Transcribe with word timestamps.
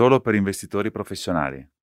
solo 0.00 0.20
per 0.20 0.34
investitori 0.34 0.90
professionali. 0.90 1.79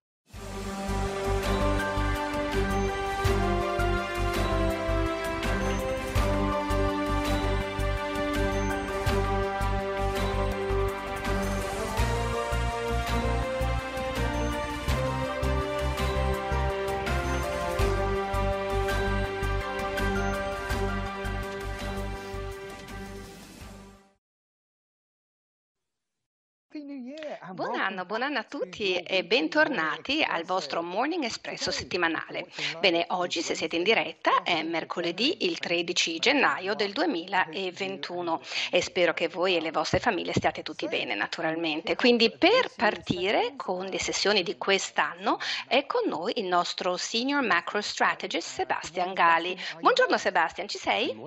Buon 27.98 28.05
anno, 28.05 28.05
buon 28.05 28.21
anno 28.21 28.38
a 28.38 28.43
tutti 28.43 28.95
e 28.95 29.25
bentornati 29.25 30.22
al 30.22 30.44
vostro 30.44 30.84
Morning 30.84 31.23
Espresso 31.23 31.72
settimanale. 31.72 32.45
Bene, 32.80 33.05
oggi 33.09 33.41
se 33.41 33.55
siete 33.55 33.76
in 33.76 33.81
diretta 33.81 34.44
è 34.44 34.62
mercoledì 34.62 35.48
il 35.48 35.58
13 35.58 36.20
gennaio 36.20 36.75
del 36.75 36.91
2021 36.91 38.39
e 38.70 38.81
spero 38.84 39.16
che 39.16 39.27
voi 39.27 39.55
e 39.55 39.62
le 39.62 39.72
vostre 39.72 39.98
famiglie 39.98 40.34
stiate 40.34 40.62
tutti 40.62 40.88
bene 40.88 41.16
naturalmente. 41.16 41.95
Quindi 41.95 42.30
per 42.30 42.70
partire 42.75 43.53
con 43.55 43.88
le 43.88 44.00
sessioni 44.00 44.44
di 44.44 44.59
quest'anno 44.59 45.39
è 45.67 45.88
con 45.88 46.08
noi 46.08 46.34
il 46.36 46.45
nostro 46.45 46.98
Senior 46.98 47.41
Macro 47.41 47.81
Strategist 47.81 48.48
Sebastian 48.48 49.14
Gali. 49.14 49.58
Buongiorno 49.80 50.20
Sebastian, 50.20 50.67
ci 50.67 50.77
sei? 50.77 51.20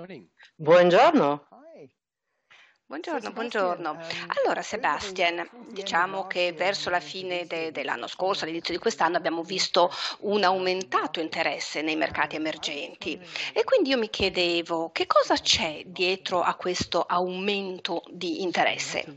Buongiorno. 0.54 1.48
Buongiorno, 2.90 3.30
buongiorno. 3.32 3.90
ehm, 3.90 3.96
Allora 4.42 4.60
Sebastian, 4.62 5.48
diciamo 5.64 6.24
che 6.24 6.52
verso 6.56 6.90
la 6.90 6.98
fine 7.00 7.46
de- 7.46 7.70
dell'anno 7.70 8.06
scorso, 8.08 8.44
all'inizio 8.44 8.74
di 8.74 8.80
quest'anno, 8.80 9.16
abbiamo 9.16 9.42
visto 9.44 9.88
un 10.20 10.42
aumentato 10.44 11.20
interesse 11.20 11.80
nei 11.82 11.94
mercati 11.96 12.34
emergenti 12.36 13.18
e 13.54 13.64
quindi 13.64 13.90
io 13.90 13.98
mi 13.98 14.10
chiedevo 14.10 14.90
che 14.90 15.06
cosa 15.06 15.36
c'è 15.36 15.82
dietro 15.86 16.42
a 16.42 16.54
questo 16.56 17.02
aumento 17.02 18.02
di 18.10 18.42
interesse? 18.42 19.14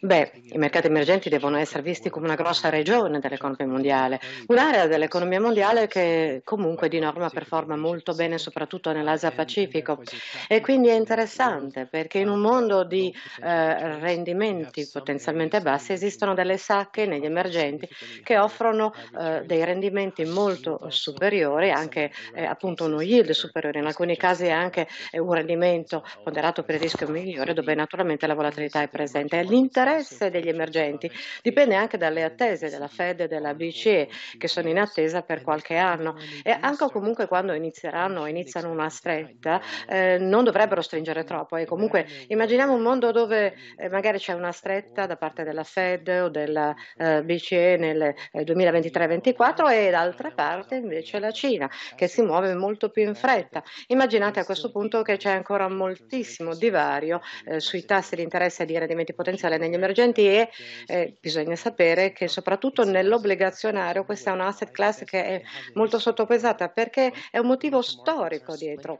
Beh, 0.00 0.42
i 0.48 0.58
mercati 0.58 0.86
emergenti 0.86 1.28
devono 1.28 1.56
essere 1.58 1.82
visti 1.82 2.08
come 2.10 2.26
una 2.26 2.34
grossa 2.34 2.68
regione 2.70 3.18
dell'economia 3.20 3.66
mondiale, 3.66 4.20
un'area 4.46 4.86
dell'economia 4.86 5.40
mondiale 5.40 5.86
che 5.86 6.40
comunque 6.44 6.88
di 6.88 6.98
norma 6.98 7.30
performa 7.30 7.76
molto 7.76 8.14
bene, 8.14 8.38
soprattutto 8.38 8.92
nell'Asia 8.92 9.32
Pacifico. 9.32 10.00
E 10.48 10.60
quindi 10.60 10.88
è 10.88 10.94
interessante 10.94 11.86
perché 11.86 12.18
in 12.18 12.28
un 12.28 12.40
mondo 12.40 12.79
di 12.84 13.14
eh, 13.42 13.98
rendimenti 13.98 14.88
potenzialmente 14.92 15.60
bassi. 15.60 15.92
esistono 15.92 16.34
delle 16.34 16.56
sacche 16.56 17.06
negli 17.06 17.24
emergenti 17.24 17.88
che 18.22 18.38
offrono 18.38 18.92
eh, 19.18 19.42
dei 19.44 19.64
rendimenti 19.64 20.24
molto 20.24 20.86
superiori, 20.88 21.70
anche 21.70 22.10
eh, 22.34 22.44
appunto 22.44 22.84
uno 22.84 23.00
yield 23.00 23.30
superiore, 23.30 23.78
in 23.78 23.86
alcuni 23.86 24.16
casi 24.16 24.50
anche 24.50 24.88
eh, 25.10 25.18
un 25.18 25.32
rendimento 25.32 26.04
ponderato 26.22 26.62
per 26.62 26.76
il 26.76 26.80
rischio 26.80 27.08
migliore, 27.08 27.54
dove 27.54 27.74
naturalmente 27.74 28.26
la 28.26 28.34
volatilità 28.34 28.82
è 28.82 28.88
presente. 28.88 29.42
L'interesse 29.42 30.30
degli 30.30 30.48
emergenti 30.48 31.10
dipende 31.42 31.74
anche 31.74 31.96
dalle 31.96 32.22
attese 32.22 32.68
della 32.68 32.88
Fed 32.88 33.20
e 33.20 33.28
della 33.28 33.54
BCE, 33.54 34.08
che 34.38 34.48
sono 34.48 34.68
in 34.68 34.78
attesa 34.78 35.22
per 35.22 35.42
qualche 35.42 35.76
anno. 35.76 36.16
e 36.42 36.50
anche 36.50 36.86
comunque 36.90 37.26
quando 37.26 37.52
inizieranno, 37.52 38.26
iniziano 38.26 38.70
una 38.70 38.88
stretta, 38.88 39.60
eh, 39.88 40.18
non 40.18 40.44
dovrebbero 40.44 40.80
stringere 40.80 41.24
troppo. 41.24 41.56
E 41.56 41.64
comunque 41.64 42.06
immaginiamo 42.28 42.69
un 42.72 42.82
mondo 42.82 43.10
dove 43.10 43.54
eh, 43.76 43.88
magari 43.88 44.18
c'è 44.18 44.32
una 44.32 44.52
stretta 44.52 45.06
da 45.06 45.16
parte 45.16 45.44
della 45.44 45.64
Fed 45.64 46.08
o 46.08 46.28
della 46.28 46.74
eh, 46.96 47.22
BCE 47.22 47.76
nel 47.76 48.02
eh, 48.02 48.42
2023-2024 48.44 49.70
e 49.70 49.90
d'altra 49.90 50.30
parte 50.30 50.76
invece 50.76 51.18
la 51.18 51.30
Cina 51.30 51.70
che 51.96 52.08
si 52.08 52.22
muove 52.22 52.54
molto 52.54 52.90
più 52.90 53.02
in 53.02 53.14
fretta. 53.14 53.62
Immaginate 53.88 54.40
a 54.40 54.44
questo 54.44 54.70
punto 54.70 55.02
che 55.02 55.16
c'è 55.16 55.30
ancora 55.30 55.68
moltissimo 55.68 56.54
divario 56.54 57.20
eh, 57.44 57.60
sui 57.60 57.84
tassi 57.84 58.16
di 58.16 58.22
interesse 58.22 58.62
e 58.62 58.66
di 58.66 58.78
rendimenti 58.78 59.14
potenziali 59.14 59.58
negli 59.58 59.74
emergenti 59.74 60.26
e 60.26 60.50
eh, 60.86 61.16
bisogna 61.20 61.56
sapere 61.56 62.12
che 62.12 62.28
soprattutto 62.28 62.84
nell'obbligazionario 62.84 64.04
questa 64.04 64.30
è 64.30 64.34
un 64.34 64.40
asset 64.40 64.70
class 64.70 65.04
che 65.04 65.24
è 65.24 65.42
molto 65.74 65.98
sottopesata 65.98 66.68
perché 66.68 67.12
è 67.30 67.38
un 67.38 67.46
motivo 67.46 67.82
storico 67.82 68.56
dietro. 68.56 68.98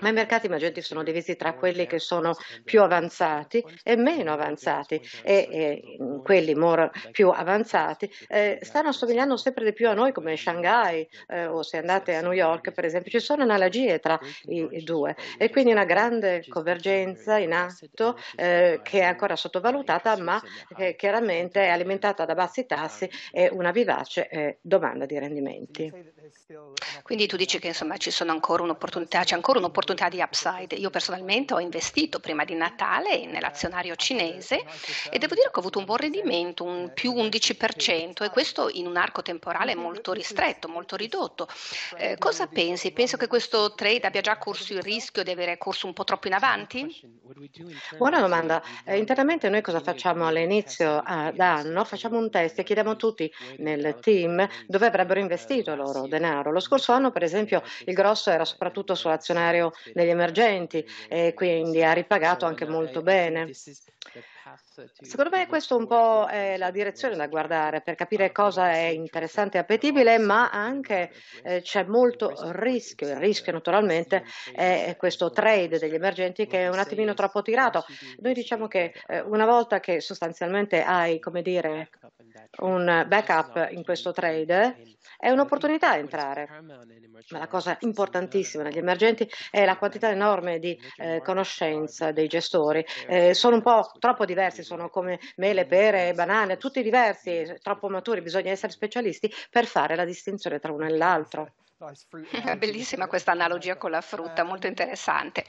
Ma 0.00 0.08
i 0.08 0.12
mercati 0.12 0.46
emergenti 0.46 0.82
sono 0.82 1.02
divisi 1.02 1.36
tra 1.36 1.54
quelli 1.54 1.86
che 1.86 1.98
sono 1.98 2.34
più 2.64 2.82
avanzati 2.82 3.64
e 3.82 3.96
meno 3.96 4.32
avanzati 4.32 5.00
e, 5.22 5.48
e 5.50 5.96
quelli 6.22 6.54
more, 6.54 6.90
più 7.10 7.30
avanzati 7.30 8.10
eh, 8.28 8.58
stanno 8.62 8.88
assomigliando 8.88 9.36
sempre 9.36 9.64
di 9.64 9.72
più 9.72 9.88
a 9.88 9.94
noi 9.94 10.12
come 10.12 10.36
Shanghai 10.36 11.08
eh, 11.28 11.46
o 11.46 11.62
se 11.62 11.78
andate 11.78 12.14
a 12.14 12.20
New 12.20 12.32
York 12.32 12.72
per 12.72 12.84
esempio 12.84 13.10
ci 13.10 13.20
sono 13.20 13.42
analogie 13.42 13.98
tra 13.98 14.18
i, 14.46 14.82
due 14.82 15.16
e 15.36 15.50
quindi 15.50 15.72
una 15.72 15.84
grande 15.84 16.44
convergenza 16.48 17.38
in 17.38 17.52
atto 17.52 18.16
eh, 18.36 18.80
che 18.82 19.00
è 19.00 19.04
ancora 19.04 19.36
sottovalutata 19.36 20.16
ma 20.18 20.40
che 20.76 20.96
chiaramente 20.96 21.62
è 21.62 21.68
alimentata 21.68 22.24
da 22.24 22.34
bassi 22.34 22.66
tassi 22.66 23.08
e 23.30 23.48
una 23.52 23.70
vivace 23.70 24.28
eh, 24.28 24.58
domanda 24.60 25.06
di 25.06 25.18
rendimenti. 25.18 26.16
Quindi 27.02 27.26
tu 27.26 27.36
dici 27.36 27.58
che 27.58 27.68
insomma 27.68 27.96
ci 27.96 28.10
sono 28.10 28.32
ancora 28.32 28.62
un'opportunità, 28.62 29.24
c'è 29.24 29.34
ancora 29.34 29.58
un'opportunità 29.58 30.08
di 30.08 30.20
upside. 30.20 30.74
Io 30.74 30.90
personalmente 30.90 31.54
ho 31.54 31.60
investito 31.60 32.20
prima 32.20 32.44
di 32.44 32.54
Natale 32.54 33.26
nell'azionario 33.26 33.96
cinese 33.96 34.64
e 35.10 35.18
devo 35.18 35.34
dire 35.34 35.50
che 35.50 35.56
ho 35.56 35.60
avuto 35.60 35.78
un 35.78 35.84
buon 35.84 35.98
rendimento, 35.98 36.64
un 36.64 36.92
più 36.92 37.12
11% 37.14 38.24
e 38.24 38.30
questo 38.30 38.68
in 38.70 38.86
un 38.86 38.96
arco 38.96 39.22
temporale 39.22 39.74
molto 39.74 40.12
ristretto, 40.12 40.68
molto 40.68 40.96
ridotto. 40.96 41.48
Eh, 41.96 42.16
cosa 42.18 42.46
pensi? 42.46 42.92
Penso 42.92 43.16
che 43.16 43.26
questo 43.26 43.74
trade 43.74 44.06
abbia 44.06 44.20
già 44.20 44.36
corso 44.38 44.72
il 44.72 44.82
rischio 44.82 45.22
di 45.22 45.30
avere 45.30 45.58
corso 45.58 45.86
un 45.86 45.92
po' 45.92 46.04
troppo 46.04 46.26
in 46.26 46.34
avanti? 46.34 47.00
Buona 47.96 48.20
domanda. 48.20 48.62
Eh, 48.84 48.98
internamente 48.98 49.48
noi 49.48 49.62
cosa 49.62 49.80
facciamo 49.80 50.26
all'inizio 50.26 51.02
ah, 51.04 51.30
d'anno? 51.32 51.84
Facciamo 51.84 52.18
un 52.18 52.30
test 52.30 52.58
e 52.58 52.64
chiediamo 52.64 52.90
a 52.90 52.96
tutti 52.96 53.30
nel 53.58 53.98
team 54.00 54.46
dove 54.66 54.86
avrebbero 54.86 55.20
investito 55.20 55.74
loro 55.74 56.06
denaro. 56.18 56.50
Lo 56.50 56.60
scorso 56.60 56.92
anno, 56.92 57.10
per 57.10 57.22
esempio, 57.22 57.62
il 57.84 57.94
grosso 57.94 58.30
era 58.30 58.44
soprattutto 58.44 58.94
sull'azionario 58.94 59.72
degli 59.92 60.10
emergenti 60.10 60.84
e 61.08 61.32
quindi 61.34 61.82
ha 61.82 61.92
ripagato 61.92 62.46
anche 62.46 62.66
molto 62.66 63.02
bene. 63.02 63.50
Secondo 65.00 65.36
me 65.36 65.46
questa 65.46 65.74
un 65.74 65.86
po' 65.86 66.26
è 66.26 66.56
la 66.56 66.70
direzione 66.70 67.16
da 67.16 67.26
guardare 67.26 67.82
per 67.82 67.96
capire 67.96 68.32
cosa 68.32 68.70
è 68.70 68.86
interessante 68.86 69.58
e 69.58 69.60
appetibile, 69.60 70.18
ma 70.18 70.50
anche 70.50 71.10
eh, 71.42 71.60
c'è 71.60 71.84
molto 71.84 72.32
rischio. 72.52 73.08
Il 73.08 73.16
rischio 73.16 73.52
naturalmente 73.52 74.24
è 74.54 74.94
questo 74.96 75.30
trade 75.30 75.78
degli 75.78 75.94
emergenti 75.94 76.46
che 76.46 76.60
è 76.60 76.68
un 76.68 76.78
attimino 76.78 77.14
troppo 77.14 77.42
tirato. 77.42 77.84
Noi 78.20 78.32
diciamo 78.32 78.68
che 78.68 78.94
eh, 79.06 79.20
una 79.20 79.44
volta 79.44 79.80
che 79.80 80.00
sostanzialmente 80.00 80.82
hai, 80.82 81.18
come 81.18 81.42
dire, 81.42 81.90
un 82.60 83.04
backup 83.06 83.68
in 83.70 83.84
questo 83.84 84.12
trade, 84.12 84.96
è 85.18 85.30
un'opportunità 85.30 85.96
entrare. 85.96 86.48
Ma 87.30 87.38
la 87.38 87.46
cosa 87.46 87.76
importantissima 87.80 88.62
negli 88.62 88.78
emergenti 88.78 89.28
è 89.50 89.64
la 89.64 89.76
quantità 89.76 90.10
enorme 90.10 90.58
di 90.58 90.78
eh, 90.96 91.20
conoscenza 91.22 92.12
dei 92.12 92.28
gestori. 92.28 92.84
Eh, 93.06 93.34
sono 93.34 93.56
un 93.56 93.62
po' 93.62 93.90
troppo 93.98 94.24
diversi, 94.24 94.62
sono 94.62 94.88
come 94.88 95.18
mele, 95.36 95.66
pere, 95.66 96.12
banane, 96.14 96.56
tutti 96.56 96.82
diversi, 96.82 97.56
troppo 97.62 97.88
maturi, 97.88 98.22
bisogna 98.22 98.50
essere 98.50 98.72
specialisti 98.72 99.32
per 99.50 99.66
fare 99.66 99.96
la 99.96 100.04
distinzione 100.04 100.58
tra 100.58 100.72
uno 100.72 100.86
e 100.86 100.96
l'altro. 100.96 101.52
Bellissima 102.58 103.06
questa 103.06 103.30
analogia 103.30 103.76
con 103.76 103.92
la 103.92 104.00
frutta, 104.00 104.42
molto 104.42 104.66
interessante. 104.66 105.44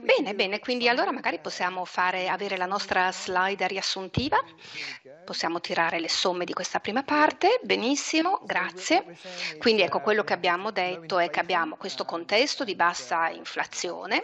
Bene, 0.00 0.32
bene, 0.34 0.60
quindi 0.60 0.88
allora 0.88 1.10
magari 1.10 1.40
possiamo 1.40 1.84
fare, 1.84 2.28
avere 2.28 2.56
la 2.56 2.66
nostra 2.66 3.10
slide 3.10 3.66
riassuntiva, 3.66 4.38
possiamo 5.24 5.60
tirare 5.60 5.98
le 5.98 6.08
somme 6.08 6.44
di 6.44 6.52
questa 6.52 6.78
prima 6.78 7.02
parte, 7.02 7.58
benissimo, 7.64 8.40
grazie. 8.44 9.04
Quindi 9.58 9.82
ecco, 9.82 10.00
quello 10.00 10.22
che 10.22 10.32
abbiamo 10.32 10.70
detto 10.70 11.18
è 11.18 11.28
che 11.28 11.40
abbiamo 11.40 11.76
questo 11.76 12.04
contesto 12.04 12.62
di 12.62 12.76
bassa 12.76 13.28
inflazione 13.28 14.22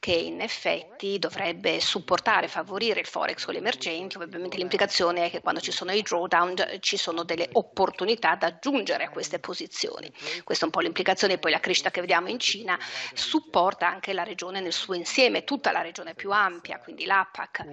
che 0.00 0.12
in 0.12 0.40
effetti 0.40 1.16
dovrebbe 1.20 1.80
supportare, 1.80 2.48
favorire 2.48 2.98
il 2.98 3.06
forex 3.06 3.44
con 3.44 3.54
gli 3.54 3.58
emergenti, 3.58 4.16
ovviamente 4.16 4.56
l'implicazione 4.56 5.26
è 5.26 5.30
che 5.30 5.40
quando 5.40 5.60
ci 5.60 5.70
sono 5.70 5.92
i 5.92 6.02
drawdown 6.02 6.78
ci 6.80 6.96
sono 6.96 7.22
delle 7.22 7.48
opportunità 7.52 8.34
da 8.34 8.48
aggiungere 8.48 9.04
a 9.04 9.10
queste 9.10 9.38
posizioni. 9.38 10.12
Questo 10.42 10.64
è 10.64 10.66
un 10.66 10.71
po' 10.72 10.80
le 10.80 10.88
implicazioni 10.88 11.34
e 11.34 11.38
poi 11.38 11.52
la 11.52 11.60
crescita 11.60 11.92
che 11.92 12.00
vediamo 12.00 12.28
in 12.28 12.40
Cina, 12.40 12.76
supporta 13.12 13.86
anche 13.86 14.12
la 14.12 14.24
regione 14.24 14.60
nel 14.60 14.72
suo 14.72 14.94
insieme, 14.94 15.44
tutta 15.44 15.70
la 15.70 15.82
regione 15.82 16.14
più 16.14 16.32
ampia, 16.32 16.80
quindi 16.80 17.04
l'APAC. 17.04 17.64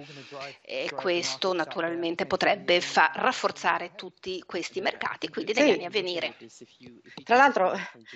E 0.62 0.88
questo 0.94 1.52
naturalmente 1.52 2.26
potrebbe 2.26 2.80
fa- 2.80 3.10
rafforzare 3.14 3.92
tutti 3.96 4.42
questi 4.46 4.80
mercati, 4.80 5.28
quindi 5.28 5.52
negli 5.52 5.66
sì. 5.66 5.72
anni 5.72 5.84
a 5.86 5.90
venire. 5.90 6.36
Tra 7.24 7.36
l'altro, 7.36 7.72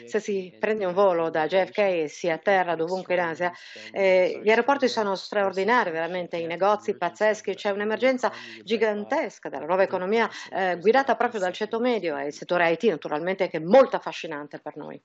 se 0.07 0.21
si 0.21 0.55
prende 0.61 0.85
un 0.85 0.93
volo 0.93 1.31
da 1.31 1.47
JFK 1.47 1.79
e 1.79 2.09
si 2.09 2.29
atterra 2.29 2.77
dovunque 2.77 3.15
in 3.15 3.21
Asia, 3.21 3.53
eh, 3.91 4.41
gli 4.43 4.51
aeroporti 4.51 4.87
sono 4.89 5.15
straordinari, 5.15 5.91
veramente, 5.91 6.37
i 6.37 6.47
negozi 6.47 6.97
pazzeschi, 6.97 7.55
c'è 7.55 7.71
un'emergenza 7.71 8.31
gigantesca 8.63 9.49
della 9.49 9.65
nuova 9.65 9.83
economia 9.83 10.29
eh, 10.51 10.77
guidata 10.79 11.17
proprio 11.17 11.41
dal 11.41 11.53
ceto 11.53 11.81
medio 11.81 12.17
e 12.17 12.27
il 12.27 12.35
settore 12.35 12.71
IT 12.71 12.83
naturalmente 12.85 13.49
che 13.49 13.57
è 13.57 13.61
molto 13.61 13.97
affascinante 13.97 14.59
per 14.59 14.74
noi. 14.77 15.03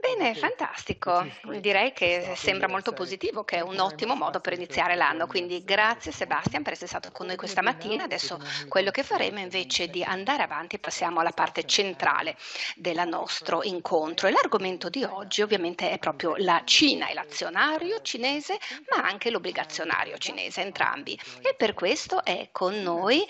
Bene, 0.00 0.34
fantastico. 0.34 1.24
Direi 1.60 1.92
che 1.92 2.32
sembra 2.34 2.66
molto 2.66 2.92
positivo, 2.92 3.44
che 3.44 3.58
è 3.58 3.60
un 3.60 3.78
ottimo 3.78 4.16
modo 4.16 4.40
per 4.40 4.54
iniziare 4.54 4.96
l'anno. 4.96 5.28
Quindi 5.28 5.62
grazie 5.62 6.10
Sebastian 6.10 6.64
per 6.64 6.72
essere 6.72 6.88
stato 6.88 7.12
con 7.12 7.26
noi 7.26 7.36
questa 7.36 7.62
mattina. 7.62 8.02
Adesso 8.02 8.40
quello 8.66 8.90
che 8.90 9.04
faremo 9.04 9.38
invece 9.38 9.86
di 9.86 10.02
andare 10.02 10.42
avanti 10.42 10.80
passiamo 10.80 11.20
alla 11.20 11.30
parte 11.30 11.64
centrale 11.66 12.36
del 12.74 13.00
nostro 13.06 13.62
incontro. 13.62 14.26
E 14.26 14.32
l'argomento 14.32 14.88
di 14.88 15.04
oggi 15.04 15.42
ovviamente 15.42 15.90
è 15.90 15.98
proprio 16.00 16.34
la 16.36 16.62
Cina 16.64 17.08
e 17.08 17.14
l'azionario 17.14 18.00
cinese, 18.02 18.58
ma 18.88 19.04
anche 19.04 19.30
l'obbligazionario 19.30 20.18
cinese, 20.18 20.62
entrambi. 20.62 21.16
E 21.42 21.54
per 21.54 21.74
questo 21.74 22.24
è 22.24 22.48
con 22.50 22.82
noi, 22.82 23.24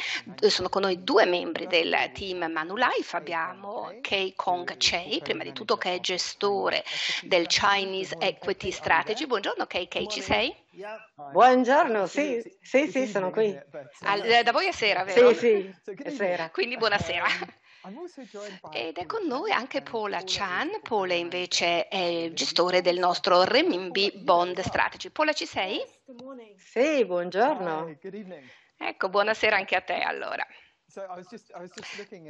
sono 0.49 0.70
con 0.70 0.81
noi 0.82 1.05
due 1.05 1.26
membri 1.26 1.67
del 1.67 1.94
team 2.14 2.50
Manulife. 2.50 3.14
Abbiamo 3.14 3.93
Kei 4.00 4.32
Kong 4.35 4.75
Chei, 4.79 5.20
prima 5.35 5.43
di 5.43 5.53
tutto 5.53 5.77
che 5.77 5.95
è 5.95 6.01
gestore 6.01 6.85
del 7.23 7.47
Chinese 7.49 8.17
Equity 8.19 8.71
Strategy. 8.71 9.27
Buongiorno 9.27 9.67
KK, 9.67 10.07
ci 10.07 10.21
sei? 10.21 10.55
Buongiorno, 11.33 12.07
sì, 12.07 12.41
sì, 12.63 12.87
sì, 12.89 13.07
sono 13.09 13.31
qui. 13.31 13.53
Da 13.53 14.53
voi 14.53 14.69
è 14.69 14.73
sera, 14.73 15.03
vero? 15.03 15.35
Sì, 15.35 15.75
sì, 15.83 15.93
è 16.03 16.11
sera. 16.11 16.51
Quindi 16.51 16.77
buonasera. 16.77 17.27
Ed 18.73 18.97
è 18.97 19.07
con 19.07 19.27
noi 19.27 19.51
anche 19.51 19.83
Paula 19.83 20.23
Chan. 20.25 20.81
Paula 20.83 21.15
invece 21.15 21.89
è 21.89 21.97
il 21.97 22.33
gestore 22.33 22.81
del 22.81 22.99
nostro 22.99 23.43
Renminbi 23.43 24.13
Bond 24.15 24.61
Strategy. 24.61 25.11
Paula, 25.11 25.33
ci 25.33 25.47
sei? 25.47 25.85
Sì, 26.57 27.05
buongiorno. 27.05 27.93
Ecco, 28.77 29.09
buonasera 29.09 29.57
anche 29.57 29.75
a 29.77 29.81
te 29.81 29.99
allora. 30.01 30.47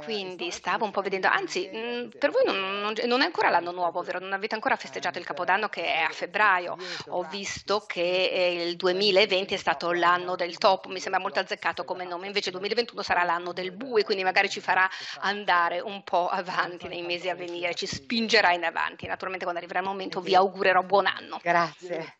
Quindi 0.03 0.49
stavo 0.51 0.85
un 0.85 0.91
po' 0.91 1.01
vedendo, 1.01 1.27
anzi, 1.27 1.69
mm, 1.71 2.09
per 2.17 2.31
voi 2.31 2.43
non, 2.45 2.79
non, 2.79 2.93
non, 3.05 3.21
è 3.21 3.25
ancora 3.25 3.49
l'anno 3.49 3.71
nuovo, 3.71 4.01
vero? 4.01 4.19
Non 4.19 4.33
avete 4.33 4.55
ancora 4.55 4.75
festeggiato 4.75 5.19
il 5.19 5.25
Capodanno 5.25 5.69
che 5.69 5.83
è 5.83 6.01
a 6.01 6.09
febbraio. 6.09 6.75
Ho 7.09 7.23
visto 7.23 7.85
che 7.85 8.29
eh, 8.31 8.67
il 8.67 8.75
2020 8.75 9.53
è 9.53 9.57
stato 9.57 9.91
l'anno 9.91 10.35
del 10.35 10.57
topo, 10.57 10.89
mi 10.89 10.99
sembra 10.99 11.19
molto 11.19 11.39
azzeccato 11.39 11.83
come 11.83 12.05
nome, 12.05 12.27
invece 12.27 12.49
il 12.49 12.55
2021 12.55 13.01
sarà 13.03 13.23
l'anno 13.23 13.53
del 13.53 13.71
bue, 13.71 14.03
quindi 14.03 14.23
magari 14.23 14.49
ci 14.49 14.61
farà 14.61 14.89
andare 15.19 15.79
un 15.79 16.03
po' 16.03 16.27
avanti 16.27 16.87
nei 16.87 17.03
mesi 17.03 17.29
a 17.29 17.35
venire, 17.35 17.75
ci 17.75 17.85
spingerà 17.85 18.51
in 18.51 18.63
avanti. 18.63 19.05
Naturalmente 19.05 19.45
quando 19.45 19.61
arriverà 19.61 19.83
il 19.83 19.91
momento 19.91 20.21
vi 20.21 20.35
augurerò 20.35 20.81
buon 20.81 21.05
anno. 21.05 21.39
Grazie. 21.41 22.17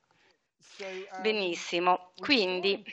Benissimo, 1.22 2.12
quindi 2.18 2.84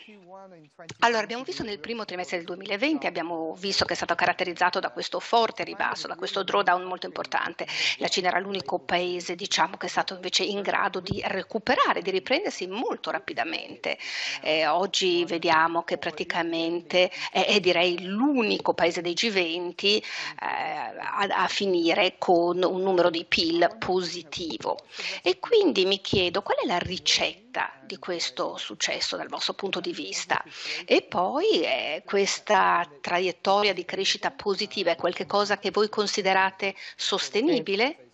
allora 1.00 1.22
abbiamo 1.22 1.42
visto 1.42 1.64
nel 1.64 1.80
primo 1.80 2.04
trimestre 2.04 2.36
del 2.36 2.46
2020, 2.46 3.08
abbiamo 3.08 3.56
visto 3.58 3.84
che 3.84 3.94
è 3.94 3.96
stato 3.96 4.14
caratterizzato 4.14 4.78
da 4.78 4.90
questo 4.90 5.18
forte 5.18 5.64
ribasso, 5.64 6.06
da 6.06 6.14
questo 6.14 6.44
drawdown 6.44 6.84
molto 6.84 7.06
importante. 7.06 7.66
La 7.98 8.06
Cina 8.06 8.28
era 8.28 8.38
l'unico 8.38 8.78
paese 8.78 9.34
diciamo, 9.34 9.76
che 9.78 9.86
è 9.86 9.88
stato 9.88 10.14
invece 10.14 10.44
in 10.44 10.60
grado 10.60 11.00
di 11.00 11.20
recuperare, 11.24 12.02
di 12.02 12.12
riprendersi 12.12 12.68
molto 12.68 13.10
rapidamente. 13.10 13.98
Eh, 14.42 14.68
oggi 14.68 15.24
vediamo 15.24 15.82
che 15.82 15.98
praticamente 15.98 17.10
è, 17.32 17.46
è 17.46 17.58
direi 17.58 18.04
l'unico 18.04 18.74
paese 18.74 19.00
dei 19.00 19.14
G20 19.14 19.84
eh, 19.84 20.04
a, 20.38 21.26
a 21.28 21.48
finire 21.48 22.14
con 22.16 22.62
un 22.62 22.80
numero 22.80 23.10
di 23.10 23.24
PIL 23.24 23.74
positivo. 23.80 24.78
E 25.20 25.40
quindi 25.40 25.84
mi 25.84 26.00
chiedo 26.00 26.42
qual 26.42 26.58
è 26.58 26.66
la 26.66 26.78
ricetta 26.78 27.41
di 27.82 27.98
questo 27.98 28.56
successo 28.56 29.16
dal 29.16 29.28
vostro 29.28 29.54
punto 29.54 29.80
di 29.80 29.92
vista? 29.92 30.42
E 30.84 31.02
poi 31.02 31.62
eh, 31.62 32.02
questa 32.04 32.88
traiettoria 33.00 33.72
di 33.72 33.84
crescita 33.84 34.30
positiva 34.30 34.90
è 34.90 34.96
qualcosa 34.96 35.58
che 35.58 35.70
voi 35.70 35.88
considerate 35.88 36.74
sostenibile? 36.96 38.06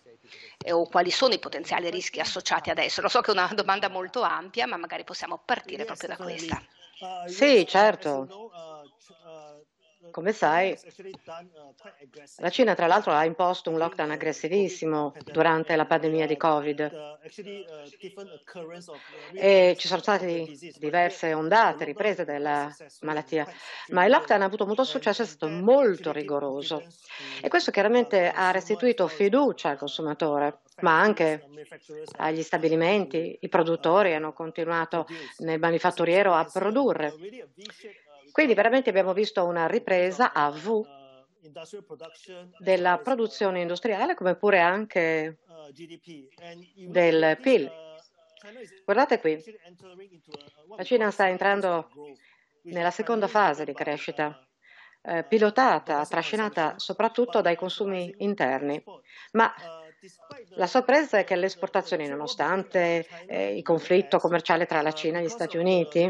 o 0.71 0.87
quali 0.87 1.09
sono 1.09 1.33
i 1.33 1.39
potenziali 1.39 1.89
rischi 1.89 2.19
associati 2.19 2.69
adesso? 2.69 3.01
Lo 3.01 3.07
so 3.07 3.21
che 3.21 3.31
è 3.31 3.33
una 3.33 3.49
domanda 3.55 3.89
molto 3.89 4.21
ampia, 4.21 4.67
ma 4.67 4.75
magari 4.75 5.05
possiamo 5.05 5.41
partire 5.43 5.85
proprio 5.85 6.09
da 6.09 6.17
questa. 6.17 6.61
Sì, 7.27 7.65
certo. 7.65 8.27
Come 10.11 10.31
sai, 10.31 10.77
la 12.37 12.49
Cina 12.49 12.73
tra 12.73 12.87
l'altro 12.87 13.11
ha 13.11 13.25
imposto 13.25 13.69
un 13.69 13.77
lockdown 13.77 14.11
aggressivissimo 14.11 15.13
durante 15.25 15.75
la 15.75 15.85
pandemia 15.85 16.25
di 16.25 16.37
Covid. 16.37 17.17
E 19.33 19.75
ci 19.77 19.87
sono 19.87 19.99
state 19.99 20.47
diverse 20.77 21.33
ondate, 21.33 21.83
riprese 21.83 22.23
della 22.23 22.73
malattia, 23.01 23.45
ma 23.89 24.05
il 24.05 24.11
lockdown 24.11 24.41
ha 24.41 24.45
avuto 24.45 24.65
molto 24.65 24.85
successo, 24.85 25.21
è 25.21 25.25
stato 25.25 25.49
molto 25.49 26.11
rigoroso. 26.11 26.81
E 27.41 27.49
questo 27.49 27.69
chiaramente 27.69 28.31
ha 28.31 28.51
restituito 28.51 29.07
fiducia 29.07 29.69
al 29.69 29.77
consumatore 29.77 30.61
ma 30.81 30.99
anche 30.99 31.43
agli 32.17 32.41
stabilimenti, 32.41 33.37
i 33.41 33.49
produttori 33.49 34.13
hanno 34.13 34.33
continuato 34.33 35.05
nel 35.39 35.59
manifatturiero 35.59 36.33
a 36.33 36.45
produrre. 36.45 37.13
Quindi 38.31 38.53
veramente 38.53 38.89
abbiamo 38.89 39.13
visto 39.13 39.45
una 39.45 39.67
ripresa 39.67 40.33
a 40.33 40.49
V 40.49 40.97
della 42.59 42.99
produzione 43.03 43.61
industriale 43.61 44.13
come 44.15 44.35
pure 44.35 44.59
anche 44.59 45.39
del 46.75 47.37
PIL. 47.41 47.71
Guardate 48.85 49.19
qui, 49.19 49.41
la 50.75 50.83
Cina 50.83 51.11
sta 51.11 51.27
entrando 51.27 51.89
nella 52.63 52.91
seconda 52.91 53.27
fase 53.27 53.65
di 53.65 53.73
crescita, 53.73 54.39
eh, 55.01 55.23
pilotata, 55.23 56.05
trascinata 56.05 56.75
soprattutto 56.77 57.41
dai 57.41 57.55
consumi 57.55 58.13
interni, 58.19 58.81
ma 59.31 59.53
la 60.51 60.67
sorpresa 60.67 61.17
è 61.17 61.25
che 61.25 61.35
le 61.35 61.47
esportazioni, 61.47 62.07
nonostante 62.07 63.05
eh, 63.27 63.57
il 63.57 63.63
conflitto 63.63 64.17
commerciale 64.17 64.65
tra 64.65 64.81
la 64.81 64.93
Cina 64.93 65.19
e 65.19 65.23
gli 65.23 65.29
Stati 65.29 65.57
Uniti, 65.57 66.09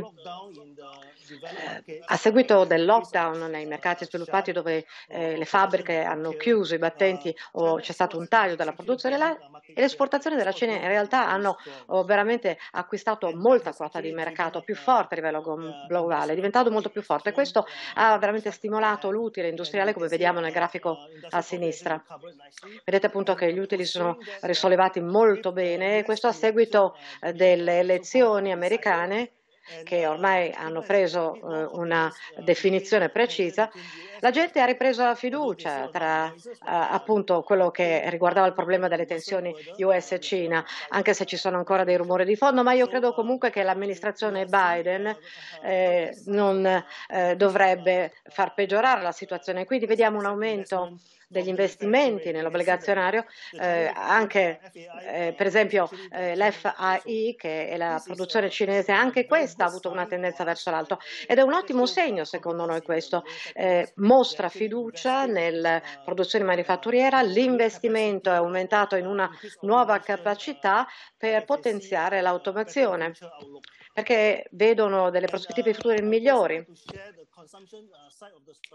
a 2.05 2.15
seguito 2.15 2.65
del 2.65 2.85
lockdown 2.85 3.49
nei 3.49 3.65
mercati 3.65 4.05
sviluppati 4.05 4.51
dove 4.51 4.85
eh, 5.07 5.37
le 5.37 5.45
fabbriche 5.45 6.01
hanno 6.01 6.31
chiuso 6.31 6.75
i 6.75 6.77
battenti 6.77 7.35
o 7.53 7.75
c'è 7.75 7.91
stato 7.91 8.17
un 8.17 8.27
taglio 8.27 8.55
della 8.55 8.73
produzione 8.73 9.17
là, 9.17 9.37
e 9.65 9.73
le 9.75 9.85
esportazioni 9.85 10.35
della 10.35 10.51
Cina 10.51 10.73
in 10.73 10.87
realtà 10.87 11.29
hanno 11.29 11.57
oh, 11.87 12.03
veramente 12.03 12.57
acquistato 12.71 13.31
molta 13.35 13.73
quota 13.73 13.99
di 13.99 14.11
mercato 14.11 14.61
più 14.61 14.75
forte 14.75 15.15
a 15.15 15.17
livello 15.17 15.41
globale, 15.87 16.31
è 16.31 16.35
diventato 16.35 16.71
molto 16.71 16.89
più 16.89 17.01
forte. 17.01 17.31
Questo 17.31 17.65
ha 17.95 18.17
veramente 18.17 18.51
stimolato 18.51 19.11
l'utile 19.11 19.49
industriale 19.49 19.93
come 19.93 20.07
vediamo 20.07 20.39
nel 20.39 20.51
grafico 20.51 20.97
a 21.29 21.41
sinistra. 21.41 22.03
Vedete 22.83 23.07
appunto 23.07 23.33
che 23.33 23.51
gli 23.53 23.59
utili 23.59 23.85
sono 23.85 24.17
risollevati 24.41 24.99
molto 25.01 25.51
bene, 25.51 26.03
questo 26.03 26.27
a 26.27 26.31
seguito 26.31 26.95
eh, 27.21 27.33
delle 27.33 27.79
elezioni 27.79 28.51
americane 28.51 29.33
che 29.83 30.07
ormai 30.07 30.51
hanno 30.51 30.81
preso 30.81 31.35
eh, 31.35 31.67
una 31.73 32.11
definizione 32.37 33.09
precisa, 33.09 33.69
la 34.19 34.31
gente 34.31 34.59
ha 34.59 34.65
ripreso 34.65 35.03
la 35.03 35.15
fiducia 35.15 35.87
tra 35.91 36.27
eh, 36.27 36.35
appunto 36.61 37.41
quello 37.43 37.71
che 37.71 38.09
riguardava 38.09 38.47
il 38.47 38.53
problema 38.53 38.87
delle 38.87 39.05
tensioni 39.05 39.53
US-Cina, 39.77 40.65
anche 40.89 41.13
se 41.13 41.25
ci 41.25 41.37
sono 41.37 41.57
ancora 41.57 41.83
dei 41.83 41.95
rumori 41.95 42.25
di 42.25 42.35
fondo, 42.35 42.63
ma 42.63 42.73
io 42.73 42.87
credo 42.87 43.13
comunque 43.13 43.49
che 43.49 43.63
l'amministrazione 43.63 44.45
Biden 44.45 45.15
eh, 45.63 46.17
non 46.25 46.65
eh, 46.65 47.35
dovrebbe 47.35 48.13
far 48.23 48.53
peggiorare 48.53 49.01
la 49.01 49.11
situazione. 49.11 49.65
Quindi 49.65 49.85
vediamo 49.85 50.17
un 50.17 50.25
aumento 50.25 50.97
degli 51.29 51.47
investimenti 51.47 52.31
nell'obbligazionario, 52.31 53.25
eh, 53.51 53.91
anche 53.93 54.59
eh, 54.73 55.33
per 55.37 55.45
esempio 55.45 55.87
eh, 56.11 56.35
l'FAI, 56.35 57.35
che 57.37 57.69
è 57.69 57.77
la 57.77 58.01
produzione 58.03 58.49
cinese, 58.49 58.91
anche 58.91 59.27
questa 59.27 59.65
ha 59.65 59.67
avuto 59.67 59.91
una 59.91 60.07
tendenza 60.07 60.43
verso 60.43 60.71
l'alto 60.71 60.99
ed 61.27 61.37
è 61.37 61.41
un 61.41 61.53
ottimo 61.53 61.85
segno 61.85 62.25
secondo 62.25 62.65
noi 62.65 62.81
questo, 62.81 63.23
eh, 63.53 63.91
mostra 63.97 64.49
fiducia 64.49 65.25
nella 65.25 65.79
produzione 66.03 66.45
manifatturiera, 66.45 67.21
l'investimento 67.21 68.31
è 68.31 68.35
aumentato 68.35 68.95
in 68.95 69.05
una 69.05 69.29
nuova 69.61 69.99
capacità 69.99 70.87
per 71.15 71.45
potenziare 71.45 72.21
l'automazione. 72.21 73.13
perché 73.91 74.47
vedono 74.51 75.09
delle 75.09 75.27
prospettive 75.27 75.73
future 75.73 76.01
migliori. 76.01 76.65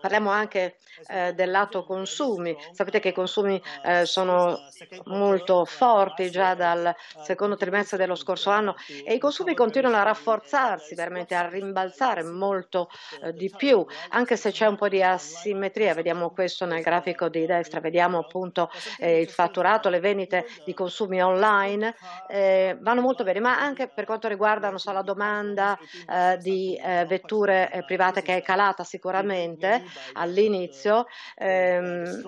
Parliamo 0.00 0.30
anche 0.30 0.78
eh, 1.08 1.34
del 1.34 1.50
lato 1.50 1.84
consumi. 1.84 2.56
Sapete 2.72 2.98
che 2.98 3.08
i 3.08 3.12
consumi 3.12 3.60
eh, 3.84 4.06
sono 4.06 4.58
molto 5.04 5.66
forti 5.66 6.30
già 6.30 6.54
dal 6.54 6.94
secondo 7.22 7.56
trimestre 7.56 7.98
dello 7.98 8.14
scorso 8.14 8.48
anno 8.48 8.74
e 9.04 9.14
i 9.14 9.18
consumi 9.18 9.54
continuano 9.54 9.96
a 9.96 10.02
rafforzarsi, 10.02 10.94
veramente 10.94 11.34
a 11.34 11.46
rimbalzare 11.46 12.22
molto 12.22 12.88
eh, 13.22 13.34
di 13.34 13.52
più, 13.54 13.84
anche 14.10 14.36
se 14.36 14.50
c'è 14.50 14.66
un 14.66 14.76
po' 14.76 14.88
di 14.88 15.02
asimmetria. 15.02 15.92
Vediamo 15.92 16.30
questo 16.30 16.64
nel 16.64 16.82
grafico 16.82 17.28
di 17.28 17.44
destra, 17.44 17.80
vediamo 17.80 18.18
appunto 18.18 18.70
eh, 18.98 19.20
il 19.20 19.28
fatturato, 19.28 19.90
le 19.90 20.00
vendite 20.00 20.46
di 20.64 20.72
consumi 20.72 21.22
online 21.22 21.94
eh, 22.28 22.78
vanno 22.80 23.02
molto 23.02 23.24
bene, 23.24 23.40
ma 23.40 23.58
anche 23.58 23.88
per 23.88 24.06
quanto 24.06 24.28
riguarda 24.28 24.76
so, 24.78 24.90
la 24.92 25.02
domanda 25.02 25.78
eh, 26.10 26.38
di 26.38 26.80
vetture 27.06 27.82
private 27.86 28.22
che 28.22 28.36
è 28.36 28.42
calata 28.42 28.53
sicuramente 28.84 29.84
all'inizio. 30.14 31.06
Ehm, 31.36 32.22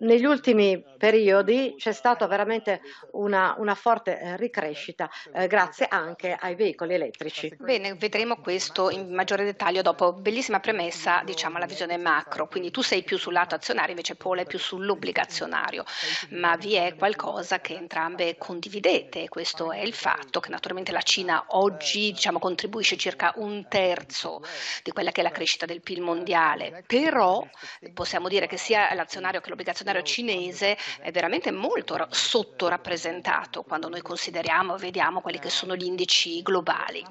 negli 0.00 0.24
ultimi 0.24 0.82
periodi 0.98 1.74
c'è 1.76 1.92
stata 1.92 2.26
veramente 2.26 2.80
una, 3.12 3.54
una 3.58 3.74
forte 3.74 4.18
eh, 4.18 4.36
ricrescita 4.36 5.10
eh, 5.34 5.46
grazie 5.46 5.86
anche 5.88 6.36
ai 6.38 6.54
veicoli 6.54 6.94
elettrici. 6.94 7.54
Bene, 7.58 7.94
vedremo 7.94 8.36
questo 8.36 8.90
in 8.90 9.12
maggiore 9.12 9.44
dettaglio 9.44 9.82
dopo. 9.82 10.12
Bellissima 10.12 10.60
premessa, 10.60 11.22
diciamo, 11.24 11.58
la 11.58 11.66
visione 11.66 11.96
macro. 11.96 12.46
Quindi 12.46 12.70
tu 12.70 12.82
sei 12.82 13.02
più 13.02 13.18
sul 13.18 13.32
lato 13.32 13.54
azionario, 13.54 13.90
invece 13.90 14.14
Paul 14.14 14.38
è 14.38 14.46
più 14.46 14.58
sull'obbligazionario. 14.58 15.84
Ma 16.30 16.56
vi 16.56 16.74
è 16.74 16.94
qualcosa 16.96 17.60
che 17.60 17.74
entrambe 17.74 18.36
condividete, 18.36 19.28
questo 19.28 19.72
è 19.72 19.80
il 19.80 19.94
fatto 19.94 20.40
che 20.40 20.50
naturalmente 20.50 20.92
la 20.92 21.00
Cina 21.00 21.44
oggi 21.48 22.12
diciamo, 22.12 22.38
contribuisce 22.38 22.96
circa 22.96 23.32
un 23.36 23.66
terzo 23.68 24.42
di 24.82 24.92
quella 24.92 25.10
che 25.10 25.20
è 25.20 25.24
la 25.24 25.30
crescita 25.30 25.55
del 25.64 25.80
PIL 25.80 26.02
mondiale, 26.02 26.84
però 26.86 27.46
possiamo 27.94 28.28
dire 28.28 28.46
che 28.46 28.58
sia 28.58 28.92
l'azionario 28.94 29.40
che 29.40 29.48
l'obbligazionario 29.48 30.02
cinese 30.02 30.76
è 31.00 31.10
veramente 31.10 31.50
molto 31.50 32.06
sottorappresentato 32.10 33.62
quando 33.62 33.88
noi 33.88 34.02
consideriamo 34.02 34.74
e 34.74 34.78
vediamo 34.78 35.20
quelli 35.20 35.38
che 35.38 35.50
sono 35.50 35.74
gli 35.74 35.84
indici 35.84 36.42
globali. 36.42 37.04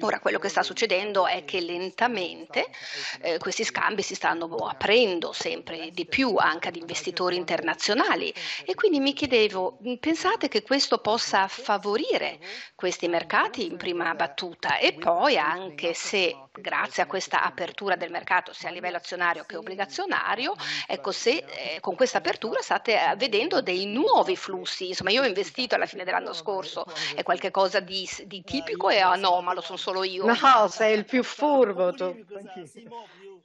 Ora 0.00 0.20
quello 0.20 0.38
che 0.38 0.48
sta 0.48 0.62
succedendo 0.62 1.26
è 1.26 1.44
che 1.44 1.60
lentamente 1.60 2.70
eh, 3.20 3.38
questi 3.38 3.64
scambi 3.64 4.02
si 4.02 4.14
stanno 4.14 4.46
aprendo 4.56 5.32
sempre 5.32 5.90
di 5.90 6.06
più 6.06 6.36
anche 6.36 6.68
ad 6.68 6.76
investitori 6.76 7.36
internazionali. 7.36 8.32
E 8.64 8.74
quindi 8.74 9.00
mi 9.00 9.12
chiedevo, 9.12 9.78
pensate 10.00 10.48
che 10.48 10.62
questo 10.62 10.98
possa 10.98 11.48
favorire 11.48 12.38
questi 12.74 13.08
mercati 13.08 13.66
in 13.66 13.76
prima 13.76 14.14
battuta? 14.14 14.78
E 14.78 14.94
poi 14.94 15.36
anche 15.36 15.92
se 15.94 16.36
grazie 16.52 17.02
a 17.02 17.06
questa 17.06 17.42
apertura 17.44 17.96
del 17.96 18.10
mercato 18.10 18.52
sia 18.52 18.68
a 18.68 18.72
livello 18.72 18.96
azionario 18.96 19.44
che 19.44 19.56
obbligazionario, 19.56 20.54
ecco 20.86 21.12
se 21.12 21.44
eh, 21.46 21.80
con 21.80 21.94
questa 21.94 22.18
apertura 22.18 22.60
state 22.60 22.92
eh, 22.92 23.16
vedendo 23.16 23.60
dei 23.60 23.86
nuovi 23.86 24.36
flussi, 24.36 24.88
insomma 24.88 25.10
io 25.10 25.22
ho 25.22 25.26
investito 25.26 25.74
alla 25.74 25.86
fine 25.86 26.04
dell'anno 26.04 26.32
scorso, 26.32 26.84
è 27.14 27.22
qualcosa 27.22 27.80
di, 27.80 28.08
di 28.26 28.42
tipico 28.42 28.88
e 28.90 28.98
anomalo, 28.98 29.60
sono 29.60 29.78
solo 29.78 30.04
io. 30.04 30.24
No, 30.24 30.68
sei 30.68 30.96
il 30.96 31.04
più 31.04 31.22
furbo 31.22 31.92
tu. 31.92 32.14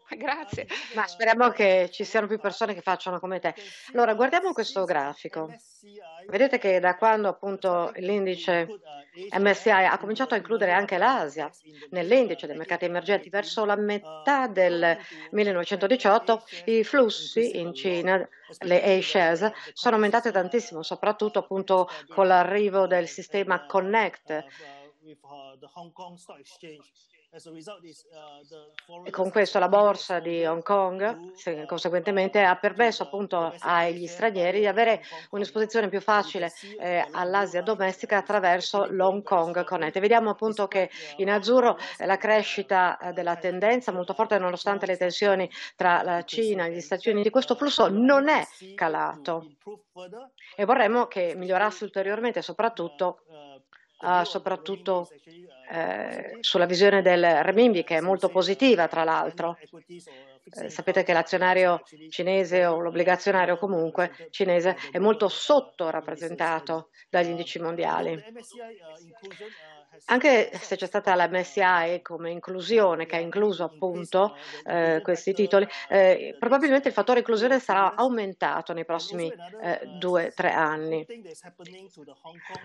Grazie. 0.17 0.67
Ma 0.95 1.05
speriamo 1.07 1.49
che 1.49 1.89
ci 1.91 2.03
siano 2.03 2.27
più 2.27 2.39
persone 2.39 2.73
che 2.73 2.81
facciano 2.81 3.19
come 3.19 3.39
te. 3.39 3.53
Allora, 3.93 4.13
guardiamo 4.13 4.53
questo 4.53 4.83
grafico. 4.85 5.53
Vedete 6.27 6.57
che 6.57 6.79
da 6.79 6.95
quando 6.95 7.27
appunto 7.27 7.91
l'indice 7.95 8.67
MSCI 9.37 9.69
ha 9.69 9.97
cominciato 9.97 10.33
a 10.33 10.37
includere 10.37 10.71
anche 10.71 10.97
l'Asia 10.97 11.49
nell'indice 11.89 12.47
dei 12.47 12.55
mercati 12.55 12.85
emergenti 12.85 13.29
verso 13.29 13.65
la 13.65 13.75
metà 13.75 14.47
del 14.47 14.97
1918, 15.31 16.43
i 16.65 16.83
flussi 16.83 17.57
in 17.57 17.73
Cina, 17.73 18.27
le 18.59 18.97
A-shares, 18.97 19.51
sono 19.73 19.95
aumentate 19.95 20.31
tantissimo, 20.31 20.83
soprattutto 20.83 21.39
appunto 21.39 21.89
con 22.07 22.27
l'arrivo 22.27 22.87
del 22.87 23.07
sistema 23.07 23.65
Connect 23.65 24.45
Uh, 25.01 25.57
e 29.03 29.11
con 29.11 29.29
questo 29.29 29.59
la 29.59 29.69
borsa 29.69 30.19
di 30.19 30.43
Hong 30.43 30.63
Kong 30.63 31.65
conseguentemente 31.67 32.41
ha 32.41 32.55
permesso 32.55 33.03
appunto 33.03 33.53
agli 33.59 34.07
stranieri 34.07 34.61
di 34.61 34.65
avere 34.65 35.03
un'esposizione 35.29 35.89
più 35.89 36.01
facile 36.01 36.51
eh, 36.79 37.07
all'Asia 37.11 37.61
domestica 37.61 38.17
attraverso 38.17 38.87
l'Hong 38.89 39.21
Kong 39.21 39.63
Connect. 39.63 39.99
Vediamo 39.99 40.31
appunto 40.31 40.67
che 40.67 40.89
in 41.17 41.29
azzurro 41.29 41.77
la 41.99 42.17
crescita 42.17 42.97
eh, 42.97 43.13
della 43.13 43.35
tendenza 43.35 43.91
molto 43.91 44.15
forte 44.15 44.39
nonostante 44.39 44.87
le 44.87 44.97
tensioni 44.97 45.47
tra 45.75 46.01
la 46.01 46.23
Cina 46.23 46.65
e 46.65 46.71
gli 46.71 46.81
Stati 46.81 47.09
Uniti, 47.09 47.29
questo 47.29 47.53
flusso 47.53 47.89
non 47.89 48.27
è 48.27 48.43
calato. 48.73 49.51
e 50.55 50.65
vorremmo 50.65 51.05
che 51.05 51.35
migliorasse 51.35 51.83
ulteriormente 51.83 52.41
soprattutto 52.41 53.21
uh, 53.99 54.23
soprattutto 54.23 55.07
eh, 55.71 56.37
sulla 56.39 56.65
visione 56.65 57.01
del 57.01 57.43
renminbi 57.43 57.83
che 57.83 57.97
è 57.97 58.01
molto 58.01 58.29
positiva 58.29 58.87
tra 58.87 59.03
l'altro. 59.03 59.57
Eh, 60.51 60.69
sapete 60.69 61.03
che 61.03 61.13
l'azionario 61.13 61.81
cinese 62.09 62.65
o 62.65 62.79
l'obbligazionario 62.79 63.57
comunque 63.57 64.11
cinese 64.29 64.75
è 64.91 64.99
molto 64.99 65.27
sottorappresentato 65.27 66.89
dagli 67.09 67.29
indici 67.29 67.59
mondiali. 67.59 68.21
Anche 70.05 70.51
se 70.53 70.75
c'è 70.75 70.85
stata 70.85 71.13
la 71.15 71.27
MSI 71.27 72.01
come 72.01 72.31
inclusione, 72.31 73.05
che 73.05 73.17
ha 73.17 73.19
incluso 73.19 73.63
appunto 73.63 74.35
eh, 74.65 75.01
questi 75.03 75.33
titoli, 75.33 75.67
eh, 75.89 76.35
probabilmente 76.39 76.87
il 76.87 76.93
fattore 76.93 77.19
inclusione 77.19 77.59
sarà 77.59 77.95
aumentato 77.95 78.73
nei 78.73 78.85
prossimi 78.85 79.31
eh, 79.61 79.81
due 79.99 80.27
o 80.27 80.31
tre 80.33 80.51
anni. 80.51 81.05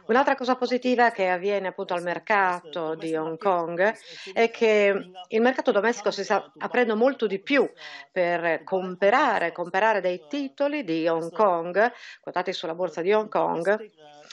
Un'altra 0.07 0.37
cosa 0.37 0.55
positiva 0.55 1.11
che 1.11 1.29
avviene 1.29 1.69
appunto 1.69 1.95
al 1.95 2.03
mercato 2.03 2.95
di 2.95 3.15
Hong 3.17 3.39
Kong 3.39 3.95
è 4.33 4.51
che 4.51 5.11
il 5.29 5.41
mercato 5.41 5.73
domestico 5.73 6.11
si 6.11 6.25
sta 6.25 6.53
aprendo 6.59 6.95
molto 6.97 7.27
di 7.27 7.41
più 7.41 7.69
per 8.11 8.63
comprare, 8.65 9.53
comprare 9.53 10.01
dei 10.01 10.27
titoli 10.27 10.85
di 10.85 11.07
Hong 11.09 11.31
Kong, 11.33 11.93
quotati 12.21 12.53
sulla 12.53 12.75
borsa 12.75 13.03
di 13.03 13.13
Hong 13.13 13.29
Kong, 13.29 13.83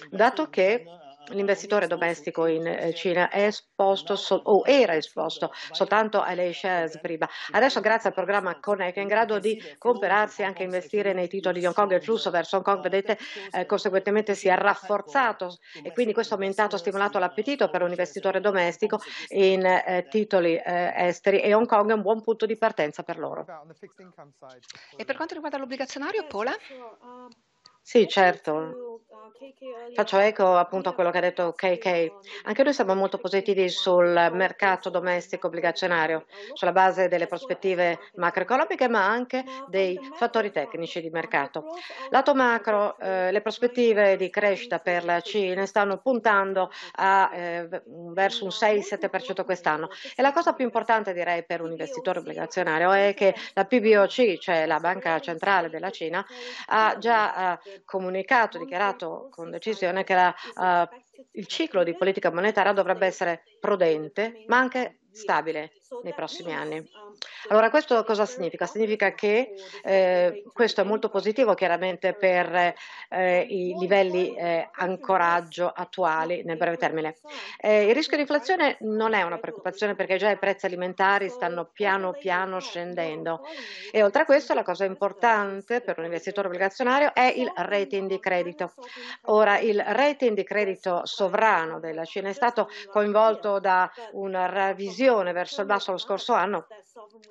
dato 0.09 0.49
che 0.49 1.00
l'investitore 1.29 1.87
domestico 1.87 2.45
in 2.45 2.65
eh, 2.65 2.93
Cina 2.93 3.29
è 3.29 3.45
esposto 3.45 4.15
so- 4.15 4.41
o 4.43 4.63
era 4.65 4.95
esposto 4.95 5.51
soltanto 5.71 6.21
alle 6.21 6.53
shares 6.53 6.99
prima. 6.99 7.27
Adesso 7.51 7.79
grazie 7.79 8.09
al 8.09 8.15
programma 8.15 8.59
Connect 8.59 8.97
è 8.97 9.01
in 9.01 9.07
grado 9.07 9.39
di 9.39 9.61
comprarsi 9.77 10.41
e 10.41 10.45
anche 10.45 10.63
investire 10.63 11.13
nei 11.13 11.27
titoli 11.27 11.59
di 11.59 11.65
Hong 11.65 11.75
Kong. 11.75 11.91
Il 11.93 12.03
flusso 12.03 12.29
verso 12.29 12.57
Hong 12.57 12.65
Kong, 12.65 12.81
vedete, 12.81 13.17
eh, 13.51 13.65
conseguentemente 13.65 14.35
si 14.35 14.47
è 14.47 14.55
rafforzato 14.55 15.57
e 15.83 15.91
quindi 15.91 16.13
questo 16.13 16.33
ha 16.33 16.37
aumentato, 16.37 16.77
stimolato 16.77 17.19
l'appetito 17.19 17.69
per 17.69 17.81
un 17.83 17.89
investitore 17.89 18.39
domestico 18.39 18.99
in 19.29 19.65
eh, 19.65 20.07
titoli 20.09 20.55
eh, 20.55 20.93
esteri 20.95 21.41
e 21.41 21.53
Hong 21.53 21.67
Kong 21.67 21.89
è 21.91 21.93
un 21.93 22.01
buon 22.01 22.21
punto 22.21 22.45
di 22.45 22.57
partenza 22.57 23.03
per 23.03 23.17
loro. 23.17 23.45
E 24.97 25.05
per 25.05 25.15
quanto 25.15 25.33
riguarda 25.33 25.57
l'obbligazionario, 25.57 26.25
Pola? 26.27 26.53
Sì, 27.81 28.07
certo. 28.07 29.01
Faccio 29.93 30.17
eco 30.17 30.57
appunto 30.57 30.89
a 30.89 30.93
quello 30.93 31.11
che 31.11 31.17
ha 31.19 31.21
detto 31.21 31.53
KK. 31.53 32.11
Anche 32.45 32.63
noi 32.63 32.73
siamo 32.73 32.95
molto 32.95 33.17
positivi 33.17 33.69
sul 33.69 34.29
mercato 34.33 34.89
domestico 34.89 35.47
obbligazionario, 35.47 36.25
sulla 36.53 36.71
base 36.71 37.07
delle 37.07 37.27
prospettive 37.27 37.99
macroeconomiche, 38.15 38.87
ma 38.87 39.05
anche 39.05 39.43
dei 39.67 39.99
fattori 40.15 40.51
tecnici 40.51 41.01
di 41.01 41.09
mercato. 41.09 41.65
Lato 42.09 42.33
macro, 42.33 42.97
eh, 42.97 43.31
le 43.31 43.41
prospettive 43.41 44.15
di 44.17 44.29
crescita 44.29 44.79
per 44.79 45.03
la 45.03 45.21
Cina 45.21 45.65
stanno 45.65 45.97
puntando 45.99 46.71
a, 46.93 47.29
eh, 47.33 47.69
verso 48.13 48.43
un 48.43 48.51
6-7% 48.51 49.43
quest'anno. 49.43 49.89
E 50.15 50.21
la 50.21 50.31
cosa 50.31 50.53
più 50.53 50.65
importante, 50.65 51.13
direi, 51.13 51.45
per 51.45 51.61
un 51.61 51.71
investitore 51.71 52.19
obbligazionario 52.19 52.91
è 52.91 53.13
che 53.15 53.35
la 53.53 53.65
PBOC, 53.65 54.37
cioè 54.39 54.65
la 54.65 54.79
Banca 54.79 55.19
Centrale 55.19 55.69
della 55.69 55.91
Cina, 55.91 56.25
ha 56.67 56.95
già 56.97 57.59
eh, 57.59 57.81
comunicato, 57.85 58.57
dichiarato 58.57 59.10
con 59.29 59.49
decisione 59.49 60.03
che 60.03 60.13
la, 60.13 60.33
uh, 60.55 60.95
il 61.33 61.47
ciclo 61.47 61.83
di 61.83 61.95
politica 61.95 62.31
monetaria 62.31 62.73
dovrebbe 62.73 63.05
essere 63.05 63.43
prudente, 63.59 64.43
ma 64.47 64.57
anche 64.57 65.00
stabile 65.11 65.71
nei 66.03 66.13
prossimi 66.13 66.53
anni. 66.53 66.89
Allora 67.49 67.69
questo 67.69 68.03
cosa 68.03 68.25
significa? 68.25 68.65
Significa 68.65 69.13
che 69.13 69.53
eh, 69.83 70.43
questo 70.53 70.81
è 70.81 70.83
molto 70.83 71.09
positivo 71.09 71.53
chiaramente 71.53 72.13
per 72.13 72.75
eh, 73.09 73.41
i 73.41 73.75
livelli 73.77 74.33
eh, 74.35 74.69
ancoraggio 74.71 75.67
attuali 75.67 76.43
nel 76.43 76.57
breve 76.57 76.77
termine. 76.77 77.17
Eh, 77.59 77.87
il 77.87 77.93
rischio 77.93 78.15
di 78.15 78.21
inflazione 78.21 78.77
non 78.81 79.13
è 79.13 79.23
una 79.23 79.37
preoccupazione 79.37 79.95
perché 79.95 80.17
già 80.17 80.31
i 80.31 80.37
prezzi 80.37 80.65
alimentari 80.65 81.29
stanno 81.29 81.65
piano 81.65 82.13
piano 82.13 82.59
scendendo 82.59 83.41
e 83.91 84.01
oltre 84.03 84.21
a 84.21 84.25
questo 84.25 84.53
la 84.53 84.63
cosa 84.63 84.85
importante 84.85 85.81
per 85.81 85.97
un 85.99 86.05
investitore 86.05 86.47
obbligazionario 86.47 87.13
è 87.13 87.33
il 87.35 87.51
rating 87.53 88.07
di 88.07 88.19
credito. 88.19 88.73
Ora 89.23 89.59
il 89.59 89.83
rating 89.85 90.35
di 90.35 90.43
credito 90.43 91.01
sovrano 91.05 91.79
della 91.79 92.05
Cina 92.05 92.29
è 92.29 92.33
stato 92.33 92.69
coinvolto 92.89 93.59
da 93.59 93.91
una 94.13 94.45
revisione 94.45 95.00
verso 95.07 95.61
il 95.61 95.67
basso 95.67 95.91
lo 95.91 95.97
scorso 95.97 96.33
anno 96.33 96.67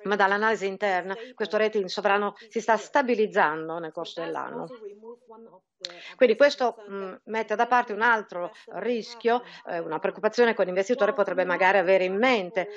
ma 0.03 0.15
dall'analisi 0.15 0.65
interna 0.67 1.15
questo 1.33 1.57
rating 1.57 1.85
sovrano 1.85 2.33
si 2.47 2.59
sta 2.59 2.75
stabilizzando 2.77 3.77
nel 3.79 3.91
corso 3.91 4.19
dell'anno. 4.21 4.71
Quindi 6.15 6.35
questo 6.35 6.75
mh, 6.85 7.15
mette 7.25 7.55
da 7.55 7.65
parte 7.65 7.93
un 7.93 8.01
altro 8.01 8.51
rischio, 8.73 9.41
eh, 9.65 9.79
una 9.79 9.99
preoccupazione 9.99 10.53
che 10.53 10.61
un 10.61 10.67
investitore 10.67 11.13
potrebbe 11.13 11.43
magari 11.45 11.77
avere 11.77 12.03
in 12.03 12.17
mente. 12.17 12.67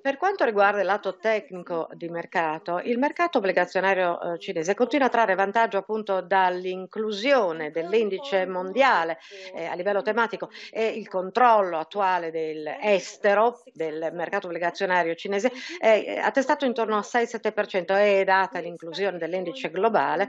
Per 0.00 0.16
quanto 0.16 0.44
riguarda 0.44 0.80
il 0.80 0.86
lato 0.86 1.16
tecnico 1.16 1.88
di 1.92 2.08
mercato, 2.08 2.80
il 2.84 2.98
mercato 2.98 3.38
obbligazionario 3.38 4.20
eh, 4.20 4.38
cinese 4.38 4.74
continua 4.74 5.06
a 5.06 5.10
trarre 5.10 5.34
vantaggio 5.34 5.78
appunto 5.78 6.20
dall'inclusione 6.20 7.70
dell'indice 7.70 8.46
mondiale 8.46 9.18
eh, 9.54 9.66
a 9.66 9.74
livello 9.74 10.02
tematico 10.02 10.50
e 10.70 10.86
il 10.86 11.08
controllo 11.08 11.78
attuale 11.78 12.30
dell'estero 12.30 13.62
del 13.72 14.10
mercato 14.12 14.46
obbligazionario 14.46 15.14
cinese 15.14 15.52
è 15.78 16.20
attestato 16.22 16.64
intorno 16.64 16.96
al 16.96 17.04
6-7% 17.04 17.96
e 17.98 18.24
data 18.24 18.58
l'inclusione 18.60 19.18
dell'indice 19.18 19.70
globale, 19.70 20.28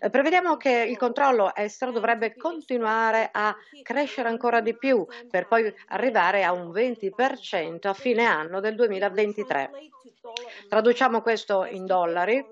eh, 0.00 0.10
prevediamo 0.10 0.56
che 0.56 0.86
il 0.88 0.96
controllo 0.96 1.54
estero 1.54 1.90
dovrebbe 1.90 2.34
continuare 2.36 3.28
a 3.32 3.54
crescere 3.82 4.28
ancora 4.28 4.60
di 4.60 4.76
più 4.76 5.06
per 5.28 5.46
poi 5.46 5.72
arrivare 5.88 6.44
a 6.44 6.52
un 6.52 6.70
20% 6.70 7.88
a 7.88 7.94
fine 7.94 8.24
anno 8.24 8.60
del 8.60 8.74
2023. 9.10 9.70
Traduciamo 10.68 11.20
questo 11.22 11.64
in 11.64 11.86
dollari 11.86 12.44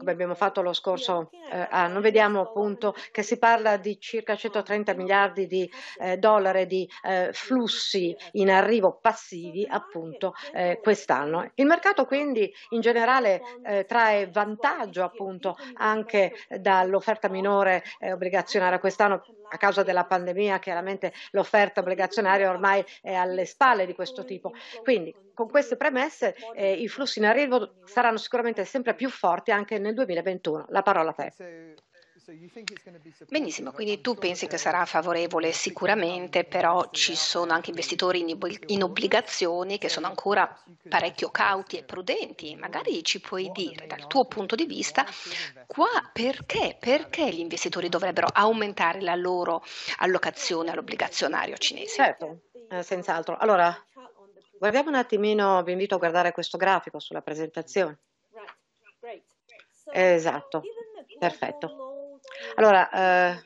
come 0.00 0.12
abbiamo 0.12 0.34
fatto 0.34 0.62
lo 0.62 0.72
scorso 0.72 1.30
eh, 1.52 1.66
anno, 1.70 2.00
vediamo 2.00 2.40
appunto 2.40 2.94
che 3.12 3.22
si 3.22 3.38
parla 3.38 3.76
di 3.76 4.00
circa 4.00 4.34
130 4.34 4.94
miliardi 4.94 5.46
di 5.46 5.70
eh, 5.98 6.16
dollari 6.16 6.66
di 6.66 6.88
eh, 7.02 7.30
flussi 7.32 8.16
in 8.32 8.50
arrivo 8.50 8.98
passivi 9.00 9.66
appunto 9.68 10.34
eh, 10.54 10.80
quest'anno. 10.82 11.50
Il 11.54 11.66
mercato 11.66 12.06
quindi 12.06 12.50
in 12.70 12.80
generale 12.80 13.42
eh, 13.62 13.84
trae 13.84 14.30
vantaggio 14.30 15.04
appunto 15.04 15.56
anche 15.74 16.32
dall'offerta 16.48 17.28
minore 17.28 17.82
eh, 17.98 18.12
obbligazionaria 18.12 18.78
quest'anno 18.78 19.22
a 19.50 19.56
causa 19.56 19.82
della 19.82 20.04
pandemia, 20.04 20.58
chiaramente 20.58 21.12
l'offerta 21.32 21.80
obbligazionaria 21.80 22.48
ormai 22.48 22.84
è 23.02 23.12
alle 23.12 23.44
spalle 23.44 23.86
di 23.86 23.94
questo 23.94 24.24
tipo. 24.24 24.52
Quindi 24.82 25.14
con 25.34 25.48
queste 25.48 25.76
premesse 25.76 26.34
eh, 26.54 26.72
i 26.72 26.88
flussi 26.88 27.18
in 27.18 27.24
arrivo 27.26 27.74
saranno 27.84 28.18
sicuramente 28.18 28.64
sempre 28.64 28.94
più 28.94 29.10
forti 29.10 29.50
anche 29.50 29.78
nel 29.78 29.94
2021. 29.94 30.66
La 30.68 30.82
parola 30.82 31.10
a 31.10 31.14
te. 31.14 31.32
Benissimo, 33.28 33.72
quindi 33.72 34.00
tu 34.00 34.14
pensi 34.14 34.46
che 34.46 34.56
sarà 34.56 34.84
favorevole 34.84 35.52
sicuramente, 35.52 36.44
però 36.44 36.88
ci 36.90 37.14
sono 37.14 37.52
anche 37.52 37.70
investitori 37.70 38.24
in 38.66 38.82
obbligazioni 38.82 39.78
che 39.78 39.88
sono 39.88 40.06
ancora 40.06 40.54
parecchio 40.88 41.30
cauti 41.30 41.76
e 41.78 41.84
prudenti. 41.84 42.54
Magari 42.56 43.02
ci 43.02 43.20
puoi 43.20 43.50
dire 43.52 43.86
dal 43.86 44.06
tuo 44.06 44.26
punto 44.26 44.54
di 44.54 44.66
vista 44.66 45.06
qua 45.66 45.88
perché, 46.12 46.76
perché 46.78 47.30
gli 47.30 47.40
investitori 47.40 47.88
dovrebbero 47.88 48.28
aumentare 48.32 49.00
la 49.00 49.14
loro 49.14 49.62
allocazione 49.98 50.70
all'obbligazionario 50.70 51.56
cinese? 51.56 51.94
Certo, 51.94 52.40
eh, 52.68 52.82
senz'altro. 52.82 53.36
Allora, 53.36 53.74
guardiamo 54.58 54.88
un 54.88 54.96
attimino, 54.96 55.62
vi 55.62 55.72
invito 55.72 55.94
a 55.94 55.98
guardare 55.98 56.32
questo 56.32 56.58
grafico 56.58 56.98
sulla 56.98 57.22
presentazione. 57.22 57.98
Esatto, 59.92 60.62
perfetto. 61.18 61.89
Allora, 62.56 62.90
eh, 62.90 63.44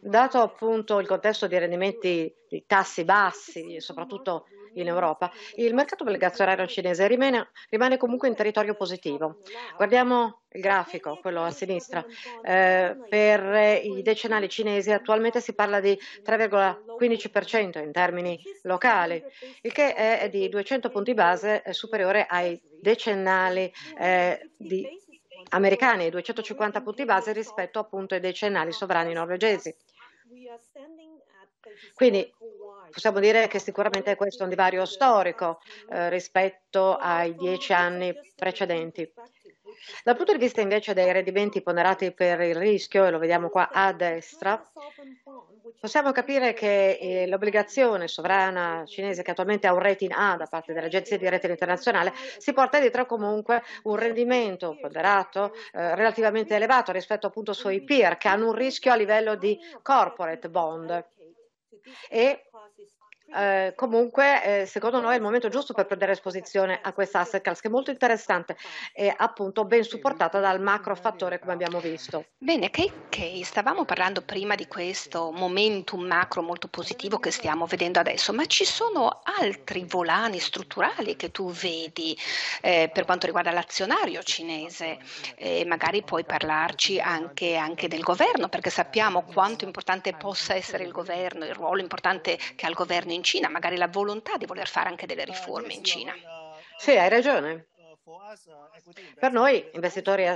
dato 0.00 0.40
appunto 0.40 0.98
il 0.98 1.06
contesto 1.06 1.46
di 1.46 1.58
rendimenti 1.58 2.32
di 2.48 2.64
tassi 2.66 3.04
bassi, 3.04 3.80
soprattutto 3.80 4.46
in 4.74 4.86
Europa, 4.86 5.30
il 5.56 5.74
mercato 5.74 6.04
obbligazionario 6.04 6.66
cinese 6.66 7.06
rimane, 7.06 7.50
rimane, 7.68 7.96
comunque 7.96 8.28
in 8.28 8.34
territorio 8.34 8.74
positivo. 8.74 9.38
Guardiamo 9.76 10.42
il 10.50 10.60
grafico, 10.60 11.18
quello 11.20 11.42
a 11.42 11.50
sinistra. 11.50 12.04
Eh, 12.42 12.96
per 13.08 13.82
i 13.82 14.02
decennali 14.02 14.48
cinesi 14.48 14.92
attualmente 14.92 15.40
si 15.40 15.54
parla 15.54 15.80
di 15.80 15.98
3,15% 16.22 17.82
in 17.82 17.92
termini 17.92 18.40
locali, 18.62 19.22
il 19.62 19.72
che 19.72 19.94
è 19.94 20.28
di 20.30 20.48
200 20.48 20.88
punti 20.88 21.14
base 21.14 21.62
superiore 21.70 22.26
ai 22.28 22.60
decennali 22.80 23.72
eh, 23.98 24.50
di 24.56 24.86
americani 25.50 26.06
e 26.06 26.10
250 26.10 26.80
punti 26.82 27.04
base 27.04 27.32
rispetto 27.32 27.78
appunto 27.78 28.14
ai 28.14 28.20
decennali 28.20 28.72
sovrani 28.72 29.12
norvegesi. 29.12 29.74
Quindi 31.94 32.32
possiamo 32.90 33.20
dire 33.20 33.46
che 33.48 33.58
sicuramente 33.58 34.14
questo 34.16 34.40
è 34.40 34.44
un 34.44 34.50
divario 34.50 34.84
storico 34.84 35.60
eh, 35.88 36.08
rispetto 36.08 36.96
ai 36.96 37.34
dieci 37.36 37.72
anni 37.72 38.14
precedenti. 38.34 39.10
Dal 40.04 40.16
punto 40.16 40.32
di 40.32 40.38
vista 40.38 40.60
invece 40.60 40.92
dei 40.94 41.10
rendimenti 41.12 41.62
ponderati 41.62 42.12
per 42.12 42.40
il 42.40 42.54
rischio, 42.54 43.06
e 43.06 43.10
lo 43.10 43.18
vediamo 43.18 43.48
qua 43.48 43.70
a 43.70 43.92
destra, 43.92 44.62
possiamo 45.78 46.12
capire 46.12 46.52
che 46.52 46.98
eh, 47.00 47.26
l'obbligazione 47.26 48.06
sovrana 48.06 48.84
cinese 48.86 49.22
che 49.22 49.30
attualmente 49.30 49.66
ha 49.66 49.72
un 49.72 49.78
rating 49.78 50.12
A 50.14 50.36
da 50.36 50.46
parte 50.46 50.72
dell'Agenzia 50.72 51.16
di 51.16 51.28
Rating 51.28 51.52
Internazionale 51.52 52.12
si 52.38 52.52
porta 52.52 52.78
dietro 52.78 53.06
comunque 53.06 53.62
un 53.84 53.96
rendimento 53.96 54.76
ponderato 54.80 55.52
eh, 55.72 55.94
relativamente 55.94 56.54
elevato 56.54 56.92
rispetto 56.92 57.26
appunto 57.26 57.52
ai 57.52 57.56
suoi 57.56 57.82
peer 57.82 58.16
che 58.16 58.28
hanno 58.28 58.48
un 58.48 58.54
rischio 58.54 58.92
a 58.92 58.96
livello 58.96 59.34
di 59.36 59.58
corporate 59.82 60.48
bond. 60.48 61.08
E 62.08 62.49
eh, 63.34 63.72
comunque 63.76 64.62
eh, 64.62 64.66
secondo 64.66 65.00
noi 65.00 65.12
è 65.12 65.16
il 65.16 65.22
momento 65.22 65.48
giusto 65.48 65.72
per 65.72 65.86
prendere 65.86 66.12
esposizione 66.12 66.80
a 66.82 66.92
questa 66.92 67.20
asset 67.20 67.42
class 67.42 67.60
che 67.60 67.68
è 67.68 67.70
molto 67.70 67.90
interessante 67.90 68.56
e 68.92 69.12
appunto 69.16 69.64
ben 69.64 69.84
supportata 69.84 70.40
dal 70.40 70.60
macro 70.60 70.94
fattore 70.96 71.38
come 71.38 71.52
abbiamo 71.52 71.80
visto. 71.80 72.26
Bene, 72.38 72.70
KK, 72.70 73.44
stavamo 73.44 73.84
parlando 73.84 74.22
prima 74.22 74.54
di 74.54 74.66
questo 74.66 75.30
momentum 75.30 76.04
macro 76.04 76.42
molto 76.42 76.68
positivo 76.68 77.18
che 77.18 77.30
stiamo 77.30 77.66
vedendo 77.66 77.98
adesso, 78.00 78.32
ma 78.32 78.46
ci 78.46 78.64
sono 78.64 79.20
altri 79.22 79.84
volani 79.84 80.38
strutturali 80.38 81.16
che 81.16 81.30
tu 81.30 81.50
vedi 81.50 82.16
eh, 82.60 82.90
per 82.92 83.04
quanto 83.04 83.26
riguarda 83.26 83.50
l'azionario 83.50 84.22
cinese? 84.22 84.98
magari 85.66 86.02
puoi 86.02 86.24
parlarci 86.24 87.00
anche, 87.00 87.56
anche 87.56 87.88
del 87.88 88.00
governo, 88.00 88.48
perché 88.48 88.70
sappiamo 88.70 89.22
quanto 89.22 89.64
importante 89.64 90.14
possa 90.14 90.54
essere 90.54 90.84
il 90.84 90.92
governo, 90.92 91.44
il 91.44 91.54
ruolo 91.54 91.80
importante 91.80 92.38
che 92.56 92.66
ha 92.66 92.68
il 92.68 92.74
governo 92.74 93.12
in 93.12 93.19
in 93.20 93.22
Cina, 93.22 93.48
magari 93.48 93.76
la 93.76 93.88
volontà 93.88 94.36
di 94.38 94.46
voler 94.46 94.66
fare 94.66 94.88
anche 94.88 95.06
delle 95.06 95.24
riforme 95.24 95.74
in 95.74 95.84
Cina. 95.84 96.14
Sì, 96.78 96.92
hai 96.92 97.10
ragione. 97.10 97.68
Per 99.18 99.30
noi, 99.30 99.68
investitori 99.74 100.26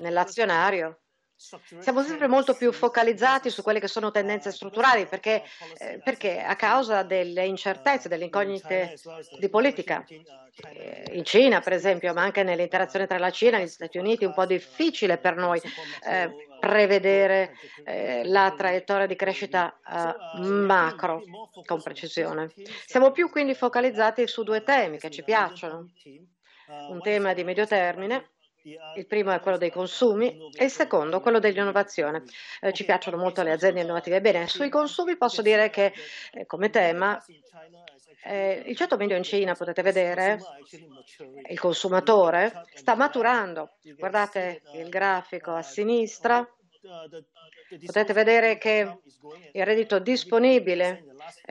nell'azionario, 0.00 1.00
siamo 1.36 2.02
sempre 2.02 2.26
molto 2.28 2.54
più 2.54 2.72
focalizzati 2.72 3.50
su 3.50 3.62
quelle 3.62 3.80
che 3.80 3.88
sono 3.88 4.10
tendenze 4.10 4.50
strutturali 4.50 5.06
perché, 5.06 5.42
eh, 5.78 6.00
perché 6.02 6.40
a 6.40 6.56
causa 6.56 7.02
delle 7.02 7.44
incertezze, 7.44 8.08
delle 8.08 8.24
incognite 8.24 8.96
di 9.38 9.48
politica. 9.48 10.04
Eh, 10.06 11.10
in 11.12 11.24
Cina, 11.24 11.60
per 11.60 11.72
esempio, 11.72 12.14
ma 12.14 12.22
anche 12.22 12.44
nell'interazione 12.44 13.08
tra 13.08 13.18
la 13.18 13.30
Cina 13.30 13.58
e 13.58 13.64
gli 13.64 13.68
Stati 13.68 13.98
Uniti, 13.98 14.24
è 14.24 14.28
un 14.28 14.34
po' 14.34 14.46
difficile 14.46 15.18
per 15.18 15.34
noi 15.34 15.60
eh, 16.06 16.30
prevedere 16.64 17.54
eh, 17.84 18.22
la 18.24 18.54
traiettoria 18.56 19.06
di 19.06 19.16
crescita 19.16 19.78
eh, 19.78 20.40
macro 20.40 21.22
con 21.64 21.82
precisione. 21.82 22.50
Siamo 22.86 23.10
più 23.10 23.30
quindi 23.30 23.54
focalizzati 23.54 24.26
su 24.26 24.42
due 24.42 24.62
temi 24.62 24.98
che 24.98 25.10
ci 25.10 25.22
piacciono. 25.22 25.90
Un 26.88 27.00
tema 27.02 27.34
di 27.34 27.44
medio 27.44 27.66
termine 27.66 28.33
il 28.96 29.06
primo 29.06 29.30
è 29.32 29.40
quello 29.40 29.58
dei 29.58 29.70
consumi 29.70 30.50
e 30.54 30.64
il 30.64 30.70
secondo 30.70 31.20
quello 31.20 31.38
dell'innovazione. 31.38 32.22
Eh, 32.60 32.72
ci 32.72 32.84
piacciono 32.84 33.16
molto 33.16 33.42
le 33.42 33.52
aziende 33.52 33.82
innovative. 33.82 34.20
Bene, 34.20 34.46
sui 34.46 34.70
consumi 34.70 35.16
posso 35.16 35.42
dire 35.42 35.68
che 35.70 35.92
eh, 36.32 36.46
come 36.46 36.70
tema 36.70 37.22
eh, 38.24 38.62
il 38.66 38.76
ceto 38.76 38.96
medio 38.96 39.16
in 39.16 39.22
Cina, 39.22 39.54
potete 39.54 39.82
vedere, 39.82 40.40
il 41.48 41.60
consumatore 41.60 42.64
sta 42.72 42.94
maturando. 42.94 43.74
Guardate 43.98 44.62
il 44.74 44.88
grafico 44.88 45.52
a 45.52 45.62
sinistra 45.62 46.46
potete 47.86 48.12
vedere 48.12 48.58
che 48.58 48.98
il 49.52 49.64
reddito 49.64 49.98
disponibile 49.98 51.04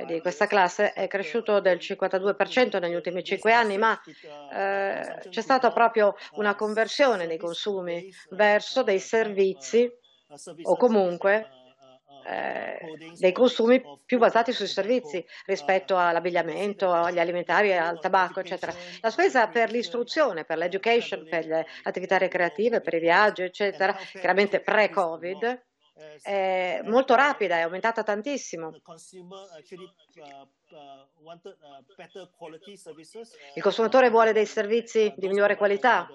di 0.05 0.19
questa 0.21 0.45
classe 0.45 0.93
è 0.93 1.07
cresciuto 1.07 1.59
del 1.59 1.77
52% 1.77 2.79
negli 2.79 2.93
ultimi 2.93 3.23
cinque 3.23 3.53
anni, 3.53 3.77
ma 3.77 3.99
eh, 4.51 5.29
c'è 5.29 5.41
stata 5.41 5.71
proprio 5.71 6.15
una 6.33 6.55
conversione 6.55 7.27
dei 7.27 7.37
consumi 7.37 8.11
verso 8.31 8.83
dei 8.83 8.99
servizi 8.99 9.91
o 10.63 10.77
comunque 10.77 11.62
eh, 12.25 13.13
dei 13.17 13.31
consumi 13.31 13.81
più 14.05 14.17
basati 14.17 14.51
sui 14.51 14.67
servizi 14.67 15.23
rispetto 15.45 15.97
all'abbigliamento, 15.97 16.91
agli 16.91 17.19
alimentari, 17.19 17.75
al 17.75 17.99
tabacco, 17.99 18.39
eccetera. 18.39 18.73
La 19.01 19.09
spesa 19.09 19.47
per 19.47 19.71
l'istruzione, 19.71 20.45
per 20.45 20.57
l'education, 20.57 21.27
per 21.29 21.45
le 21.45 21.65
attività 21.83 22.17
ricreative, 22.17 22.81
per 22.81 22.93
i 22.95 22.99
viaggi, 22.99 23.43
eccetera, 23.43 23.93
chiaramente 23.93 24.59
pre-Covid, 24.59 25.61
è 26.21 26.81
molto 26.85 27.15
rapida, 27.15 27.57
è 27.57 27.61
aumentata 27.61 28.03
tantissimo. 28.03 28.73
Il 33.55 33.61
consumatore 33.61 34.09
vuole 34.09 34.33
dei 34.33 34.45
servizi 34.45 35.13
di 35.15 35.27
migliore 35.27 35.55
qualità, 35.55 36.09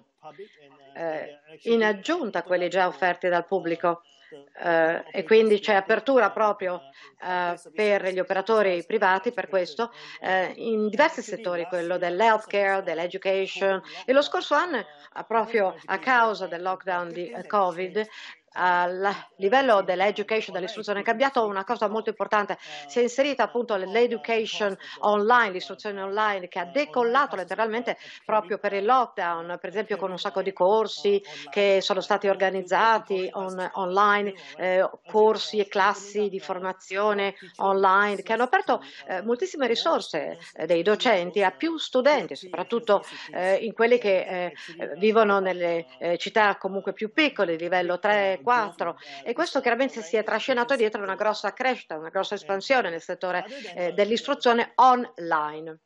eh, 0.95 1.39
in 1.65 1.85
aggiunta 1.85 2.41
a 2.41 2.43
quelli 2.43 2.69
già 2.69 2.87
offerti 2.87 3.29
dal 3.29 3.47
pubblico. 3.47 4.03
Uh, 4.31 5.03
e 5.11 5.25
quindi 5.25 5.59
c'è 5.59 5.73
apertura 5.73 6.31
proprio 6.31 6.75
uh, 6.75 7.73
per 7.73 8.13
gli 8.13 8.19
operatori 8.19 8.85
privati 8.85 9.33
per 9.33 9.49
questo 9.49 9.91
uh, 10.21 10.53
in 10.57 10.91
diversi 10.91 11.23
settori, 11.23 11.65
quello 11.65 11.97
dell'healthcare, 11.97 12.83
dell'education 12.83 13.81
e 14.05 14.13
lo 14.13 14.21
scorso 14.21 14.55
anno 14.55 14.85
proprio 15.27 15.75
a 15.87 15.99
causa 15.99 16.47
del 16.47 16.61
lockdown 16.61 17.11
di 17.11 17.35
Covid 17.47 18.07
al 18.53 19.15
livello 19.37 19.83
dell'education, 19.83 20.55
dell'istruzione 20.55 21.01
è 21.01 21.03
cambiato 21.03 21.45
una 21.47 21.65
cosa 21.65 21.89
molto 21.89 22.11
importante. 22.11 22.59
Si 22.87 22.99
è 22.99 23.03
inserita 23.03 23.45
appunto 23.45 23.77
l'education 23.77 24.77
online, 25.01 25.53
l'istruzione 25.53 26.03
online 26.03 26.49
che 26.49 26.59
ha 26.59 26.65
decollato 26.65 27.37
letteralmente 27.37 27.97
proprio 28.25 28.59
per 28.59 28.73
il 28.73 28.85
lockdown, 28.85 29.59
per 29.61 29.71
esempio 29.71 29.97
con 29.97 30.11
un 30.11 30.19
sacco 30.19 30.43
di 30.43 30.53
corsi 30.53 31.23
che 31.51 31.79
sono 31.81 32.01
stati 32.01 32.29
organizzati 32.29 33.29
on, 33.33 33.71
online, 33.75 34.35
eh, 34.57 34.89
corsi 35.07 35.59
e 35.59 35.69
classi 35.69 36.29
di 36.29 36.41
formazione 36.41 37.35
online 37.57 38.23
che 38.23 38.33
hanno 38.33 38.45
aperto 38.45 38.83
eh, 39.07 39.23
moltissime 39.23 39.67
risorse 39.67 40.39
eh, 40.55 40.67
dei 40.67 40.83
docenti 40.83 41.43
a 41.43 41.51
più 41.51 41.77
studenti, 41.77 42.37
soprattutto 42.37 43.05
eh, 43.33 43.57
in 43.57 43.73
quelli 43.73 43.99
che 43.99 44.21
eh, 44.21 44.53
vivono 44.97 45.39
nelle 45.41 45.87
eh, 45.99 46.17
città 46.19 46.57
comunque 46.57 46.93
più 46.93 47.13
piccole, 47.13 47.57
livello 47.57 47.99
3, 47.99 48.38
4 48.43 48.99
e 49.25 49.33
questo 49.33 49.61
chiaramente 49.61 50.03
si 50.03 50.17
è 50.17 50.23
trascinato 50.23 50.77
dietro 50.77 51.03
una 51.03 51.15
grossa 51.15 51.53
crescita, 51.53 51.97
una 51.97 52.11
grossa 52.11 52.35
espansione 52.35 52.91
nel 52.91 53.03
settore 53.03 53.45
eh, 53.75 53.93
dell'istruzione 53.93 54.73
online. 54.77 55.79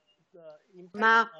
Ma 0.93 1.31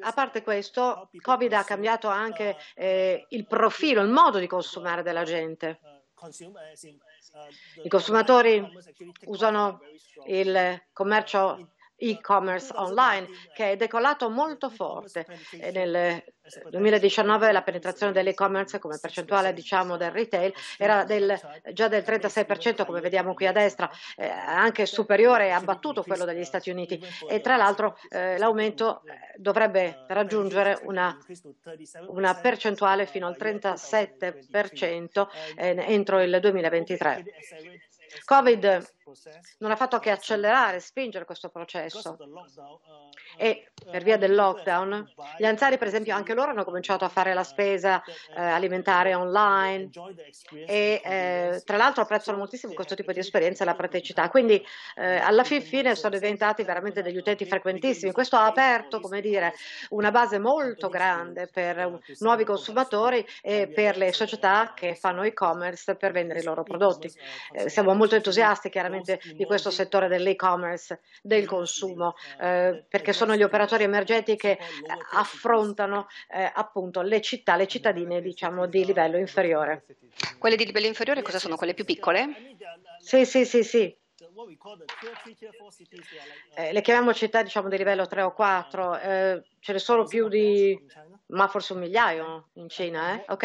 a 0.00 0.12
parte 0.12 0.42
questo, 0.42 1.10
Covid 1.20 1.52
ha 1.52 1.64
cambiato 1.64 2.08
anche 2.08 2.56
eh, 2.74 3.26
il 3.28 3.46
profilo, 3.46 4.00
il 4.00 4.08
modo 4.08 4.38
di 4.38 4.46
consumare 4.46 5.02
della 5.02 5.24
gente. 5.24 5.80
I 7.82 7.88
consumatori 7.88 8.64
usano 9.26 9.80
il 10.26 10.82
commercio 10.92 11.72
e-commerce 11.96 12.72
online 12.74 13.28
che 13.54 13.72
è 13.72 13.76
decollato 13.76 14.28
molto 14.28 14.70
forte. 14.70 15.26
E 15.52 15.70
nel 15.70 16.22
2019 16.70 17.52
la 17.52 17.62
penetrazione 17.62 18.12
dell'e-commerce 18.12 18.78
come 18.78 18.98
percentuale 19.00 19.52
diciamo, 19.52 19.96
del 19.96 20.10
retail 20.10 20.52
era 20.76 21.04
del, 21.04 21.38
già 21.72 21.88
del 21.88 22.02
36% 22.02 22.84
come 22.84 23.00
vediamo 23.00 23.34
qui 23.34 23.46
a 23.46 23.52
destra, 23.52 23.88
eh, 24.16 24.28
anche 24.28 24.86
superiore 24.86 25.46
e 25.46 25.50
abbattuto 25.50 26.02
quello 26.02 26.24
degli 26.24 26.44
Stati 26.44 26.70
Uniti 26.70 27.00
e 27.28 27.40
tra 27.40 27.56
l'altro 27.56 27.96
eh, 28.08 28.38
l'aumento 28.38 29.02
dovrebbe 29.36 30.04
raggiungere 30.08 30.80
una, 30.82 31.16
una, 32.08 32.34
percentuale 32.34 33.06
fino 33.06 33.26
al 33.26 33.36
37% 33.38 35.26
eh, 35.56 35.76
entro 35.86 36.20
il 36.20 36.38
2023. 36.40 37.24
Covid 38.24 38.84
non 39.58 39.70
ha 39.70 39.76
fatto 39.76 39.98
che 39.98 40.10
accelerare, 40.10 40.80
spingere 40.80 41.24
questo 41.24 41.48
processo. 41.48 42.16
E 43.36 43.70
per 43.90 44.02
via 44.02 44.16
del 44.16 44.34
lockdown 44.34 45.12
gli 45.38 45.44
anziani 45.44 45.78
per 45.78 45.88
esempio 45.88 46.14
anche 46.14 46.34
loro 46.34 46.50
hanno 46.50 46.64
cominciato 46.64 47.04
a 47.04 47.08
fare 47.08 47.34
la 47.34 47.44
spesa 47.44 48.02
eh, 48.04 48.40
alimentare 48.40 49.14
online. 49.14 49.90
e 50.66 51.00
eh, 51.04 51.62
tra 51.64 51.76
l'altro 51.76 52.02
apprezzano 52.02 52.38
moltissimo 52.38 52.72
questo 52.74 52.94
tipo 52.94 53.12
di 53.12 53.18
esperienza 53.18 53.62
e 53.62 53.66
la 53.66 53.74
praticità. 53.74 54.28
Quindi 54.28 54.62
eh, 54.94 55.16
alla 55.16 55.44
fine 55.44 55.94
sono 55.94 56.14
diventati 56.14 56.62
veramente 56.62 57.02
degli 57.02 57.16
utenti 57.16 57.44
frequentissimi. 57.44 58.12
questo 58.12 58.36
ha 58.36 58.46
aperto 58.46 59.00
come 59.00 59.20
dire 59.20 59.54
una 59.90 60.10
base 60.10 60.38
molto 60.38 60.88
grande 60.88 61.48
per 61.48 62.00
nuovi 62.18 62.44
consumatori 62.44 63.24
e 63.40 63.68
per 63.68 63.96
le 63.96 64.12
società 64.12 64.72
che 64.74 64.94
fanno 64.94 65.22
e-commerce 65.22 65.96
per 65.96 66.12
vendere 66.12 66.40
i 66.40 66.44
loro 66.44 66.62
prodotti. 66.62 67.10
eh, 67.52 67.68
siamo 67.68 67.94
molto 67.94 68.14
entusiasti 68.14 68.68
chiaramente 68.68 69.01
di 69.02 69.44
questo 69.44 69.70
settore 69.70 70.08
dell'e-commerce 70.08 71.00
del 71.22 71.46
consumo 71.46 72.14
eh, 72.40 72.84
perché 72.88 73.12
sono 73.12 73.34
gli 73.36 73.42
operatori 73.42 73.84
emergenti 73.84 74.36
che 74.36 74.58
affrontano 75.12 76.06
eh, 76.30 76.50
appunto 76.52 77.02
le 77.02 77.20
città, 77.20 77.56
le 77.56 77.66
cittadine 77.66 78.20
diciamo 78.20 78.66
di 78.66 78.84
livello 78.84 79.18
inferiore. 79.18 79.84
Quelle 80.38 80.56
di 80.56 80.66
livello 80.66 80.86
inferiore 80.86 81.22
cosa 81.22 81.38
sono? 81.38 81.56
Quelle 81.56 81.74
più 81.74 81.84
piccole? 81.84 82.56
Sì, 83.00 83.24
sì, 83.24 83.44
sì, 83.44 83.64
sì. 83.64 83.96
Eh, 86.54 86.72
le 86.72 86.80
chiamiamo 86.80 87.12
città 87.12 87.42
diciamo 87.42 87.68
di 87.68 87.76
livello 87.76 88.06
3 88.06 88.22
o 88.22 88.32
4, 88.32 88.98
eh, 88.98 89.42
ce 89.58 89.72
ne 89.72 89.78
sono 89.78 90.04
più 90.04 90.28
di, 90.28 90.78
ma 91.32 91.48
forse 91.48 91.72
un 91.72 91.80
migliaio 91.80 92.50
in 92.54 92.68
Cina, 92.68 93.14
eh? 93.14 93.24
ok? 93.28 93.44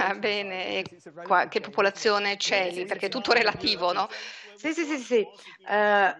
Ah, 0.00 0.14
bene, 0.14 0.82
Qua, 1.22 1.46
che 1.48 1.60
popolazione 1.60 2.36
c'è 2.36 2.70
lì? 2.70 2.84
Perché 2.84 3.06
è 3.06 3.08
tutto 3.08 3.32
relativo, 3.32 3.92
no? 3.92 4.08
Sì, 4.54 4.72
sì, 4.72 4.84
sì, 4.84 4.98
sì. 4.98 5.28
Uh, 5.68 6.10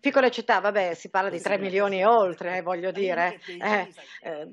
piccole 0.00 0.30
città, 0.30 0.60
vabbè, 0.60 0.94
si 0.94 1.08
parla 1.08 1.30
di 1.30 1.40
3 1.40 1.58
milioni 1.58 2.00
e 2.00 2.04
oltre, 2.04 2.58
eh, 2.58 2.62
voglio 2.62 2.90
dire. 2.90 3.40
Eh, 3.46 3.88
eh, 4.22 4.48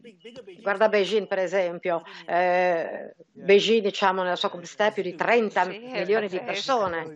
guarda 0.62 0.90
Beijing, 0.90 1.28
per 1.28 1.40
esempio. 1.40 2.04
Eh, 2.26 3.14
Beijing, 3.32 3.82
diciamo, 3.82 4.24
nella 4.24 4.36
sua 4.36 4.50
complessità 4.50 4.88
è 4.88 4.94
più 4.94 5.04
di 5.04 5.16
30 5.16 5.64
sì, 5.64 5.80
milioni 5.80 6.28
di 6.28 6.40
persone. 6.40 7.16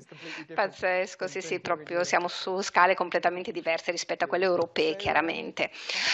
Pazzesco, 0.54 1.28
sì, 1.28 1.42
sì, 1.42 1.60
proprio 1.60 2.04
siamo 2.04 2.28
su 2.28 2.62
scale 2.62 2.96
completamente 2.96 3.52
diverse 3.52 3.92
rispetto 3.92 4.26
a 4.26 4.28
quelle 4.28 4.46
europee, 4.46 4.96
chiaramente. 4.96 5.72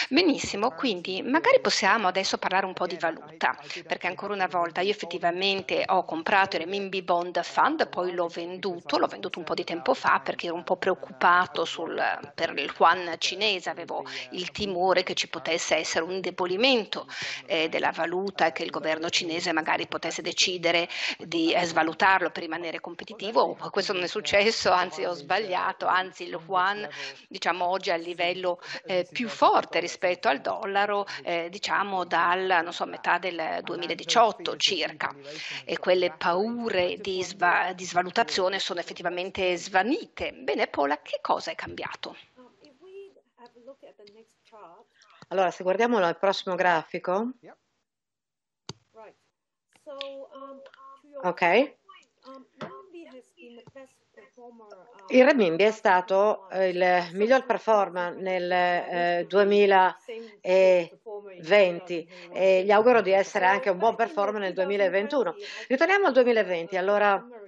Benissimo, 0.08 0.70
quindi 0.70 1.22
magari 1.22 1.60
possiamo 1.60 2.08
adesso 2.08 2.38
parlare 2.38 2.66
un 2.66 2.74
po' 2.74 2.86
di 2.86 2.96
valuta, 2.98 3.56
perché 3.86 4.06
ancora 4.06 4.34
una 4.34 4.46
volta 4.46 4.80
io 4.80 4.90
effettivamente 4.90 5.84
ho 5.86 6.04
comprato 6.04 6.56
il 6.56 6.62
Renminbi 6.62 7.02
Bond 7.02 7.40
Fund, 7.42 7.88
poi 7.88 8.12
l'ho 8.12 8.28
venduto, 8.28 8.98
l'ho 8.98 9.06
venduto 9.06 9.38
un 9.38 9.44
po' 9.44 9.54
di 9.54 9.64
tempo 9.64 9.94
fa 9.94 10.20
perché 10.20 10.46
ero 10.46 10.54
un 10.54 10.64
po' 10.64 10.76
preoccupato 10.76 11.64
sul 11.64 12.01
per 12.34 12.52
il 12.56 12.72
yuan 12.78 13.14
cinese, 13.18 13.70
avevo 13.70 14.04
il 14.30 14.50
timore 14.50 15.02
che 15.02 15.14
ci 15.14 15.28
potesse 15.28 15.76
essere 15.76 16.04
un 16.04 16.12
indebolimento 16.12 17.06
eh, 17.46 17.68
della 17.68 17.90
valuta 17.90 18.46
e 18.46 18.52
che 18.52 18.62
il 18.62 18.70
governo 18.70 19.08
cinese 19.10 19.52
magari 19.52 19.86
potesse 19.86 20.22
decidere 20.22 20.88
di 21.18 21.52
eh, 21.52 21.64
svalutarlo 21.64 22.30
per 22.30 22.42
rimanere 22.42 22.80
competitivo. 22.80 23.56
Questo 23.70 23.92
non 23.92 24.02
è 24.02 24.06
successo, 24.06 24.70
anzi 24.70 25.04
ho 25.04 25.12
sbagliato, 25.12 25.86
anzi 25.86 26.24
il 26.24 26.38
yuan 26.46 26.88
diciamo 27.28 27.66
oggi 27.66 27.90
è 27.90 27.92
a 27.92 27.96
livello 27.96 28.60
eh, 28.84 29.06
più 29.10 29.28
forte 29.28 29.80
rispetto 29.80 30.28
al 30.28 30.40
dollaro, 30.40 31.06
eh, 31.22 31.48
diciamo 31.50 32.04
dal 32.04 32.68
so, 32.70 32.86
metà 32.86 33.18
del 33.18 33.60
2018 33.62 34.56
circa 34.56 35.14
e 35.64 35.78
quelle 35.78 36.10
paure 36.10 36.96
di, 36.98 37.22
sva- 37.22 37.72
di 37.74 37.84
svalutazione 37.84 38.58
sono 38.58 38.80
effettivamente 38.80 39.56
svanite. 39.56 40.32
Bene, 40.32 40.66
Paola, 40.66 41.00
che 41.00 41.18
cosa 41.20 41.50
è 41.50 41.54
cambiato? 41.54 41.91
Cambiato. 41.92 42.16
Allora, 45.28 45.50
se 45.50 45.62
guardiamo 45.62 45.98
il 45.98 46.16
prossimo 46.18 46.54
grafico. 46.54 47.32
Ok. 51.22 51.76
Il 55.08 55.24
renminbi 55.24 55.64
è 55.64 55.70
stato 55.70 56.48
eh, 56.50 56.68
il 56.68 57.08
miglior 57.12 57.44
performer 57.44 58.14
nel 58.14 58.50
eh, 58.50 59.26
2020 59.28 62.08
e 62.32 62.64
gli 62.64 62.70
auguro 62.70 63.02
di 63.02 63.12
essere 63.12 63.44
anche 63.46 63.70
un 63.70 63.78
buon 63.78 63.96
performer 63.96 64.40
nel 64.40 64.54
2021. 64.54 65.34
Ritorniamo 65.68 66.06
al 66.06 66.12
2020. 66.12 66.76
Allora, 66.76 67.16
eh, 67.16 67.41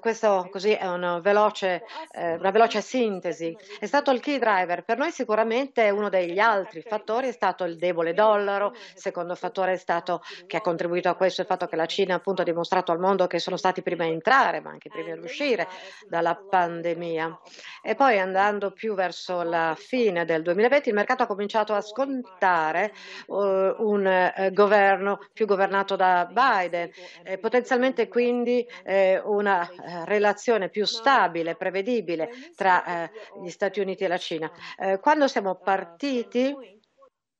questo 0.00 0.48
così 0.50 0.72
è 0.72 0.86
una 0.86 1.18
veloce, 1.20 1.84
eh, 2.12 2.34
una 2.34 2.50
veloce 2.50 2.80
sintesi. 2.80 3.56
È 3.78 3.86
stato 3.86 4.10
il 4.10 4.20
key 4.20 4.38
driver. 4.38 4.84
Per 4.84 4.96
noi 4.96 5.10
sicuramente 5.10 5.90
uno 5.90 6.08
degli 6.08 6.38
altri 6.38 6.82
fattori 6.82 7.28
è 7.28 7.32
stato 7.32 7.64
il 7.64 7.76
debole 7.76 8.14
dollaro. 8.14 8.72
Il 8.72 9.00
secondo 9.00 9.34
fattore 9.34 9.72
è 9.72 9.76
stato 9.76 10.22
che 10.46 10.56
ha 10.56 10.60
contribuito 10.60 11.08
a 11.08 11.14
questo 11.14 11.42
il 11.42 11.46
fatto 11.46 11.66
che 11.66 11.76
la 11.76 11.86
Cina 11.86 12.14
appunto 12.14 12.42
ha 12.42 12.44
dimostrato 12.44 12.92
al 12.92 12.98
mondo 12.98 13.26
che 13.26 13.38
sono 13.38 13.56
stati 13.56 13.82
prima 13.82 14.04
a 14.04 14.08
entrare, 14.08 14.60
ma 14.60 14.70
anche 14.70 14.88
prima 14.88 15.12
ad 15.12 15.22
uscire 15.22 15.68
dalla 16.08 16.34
pandemia. 16.34 17.38
E 17.82 17.94
poi 17.94 18.18
andando 18.18 18.72
più 18.72 18.94
verso 18.94 19.42
la 19.42 19.76
fine 19.78 20.24
del 20.24 20.42
2020 20.42 20.88
il 20.88 20.94
mercato 20.94 21.22
ha 21.22 21.26
cominciato 21.26 21.74
a 21.74 21.80
scontare 21.80 22.92
uh, 23.26 23.36
un 23.36 24.32
uh, 24.36 24.52
governo 24.52 25.20
più 25.32 25.46
governato 25.46 25.96
da 25.96 26.28
Biden, 26.30 26.90
eh, 27.22 27.38
potenzialmente 27.38 28.08
quindi 28.08 28.66
eh, 28.84 29.20
una 29.24 29.65
eh, 29.68 30.04
relazione 30.04 30.68
più 30.68 30.84
stabile, 30.84 31.56
prevedibile 31.56 32.30
tra 32.54 33.04
eh, 33.04 33.10
gli 33.42 33.50
Stati 33.50 33.80
Uniti 33.80 34.04
e 34.04 34.08
la 34.08 34.18
Cina. 34.18 34.50
Eh, 34.78 34.98
quando 34.98 35.28
siamo 35.28 35.56
partiti 35.56 36.54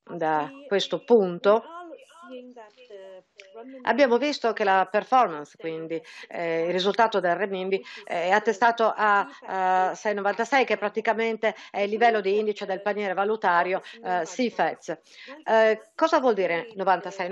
da 0.02 0.50
questo 0.68 1.04
punto, 1.04 1.62
Abbiamo 3.82 4.18
visto 4.18 4.52
che 4.52 4.64
la 4.64 4.86
performance, 4.90 5.56
quindi 5.56 6.00
eh, 6.28 6.66
il 6.66 6.72
risultato 6.72 7.20
del 7.20 7.36
renminbi, 7.36 7.76
eh, 8.04 8.24
è 8.24 8.30
attestato 8.30 8.92
a, 8.94 9.26
a 9.46 9.92
6,96 9.92 10.64
che 10.64 10.76
praticamente 10.76 11.54
è 11.70 11.80
il 11.80 11.90
livello 11.90 12.20
di 12.20 12.38
indice 12.38 12.66
del 12.66 12.82
paniere 12.82 13.14
valutario 13.14 13.82
eh, 14.02 14.22
cosa 15.94 16.18
vuol 16.18 16.34
dire 16.34 16.68
96? 16.74 17.28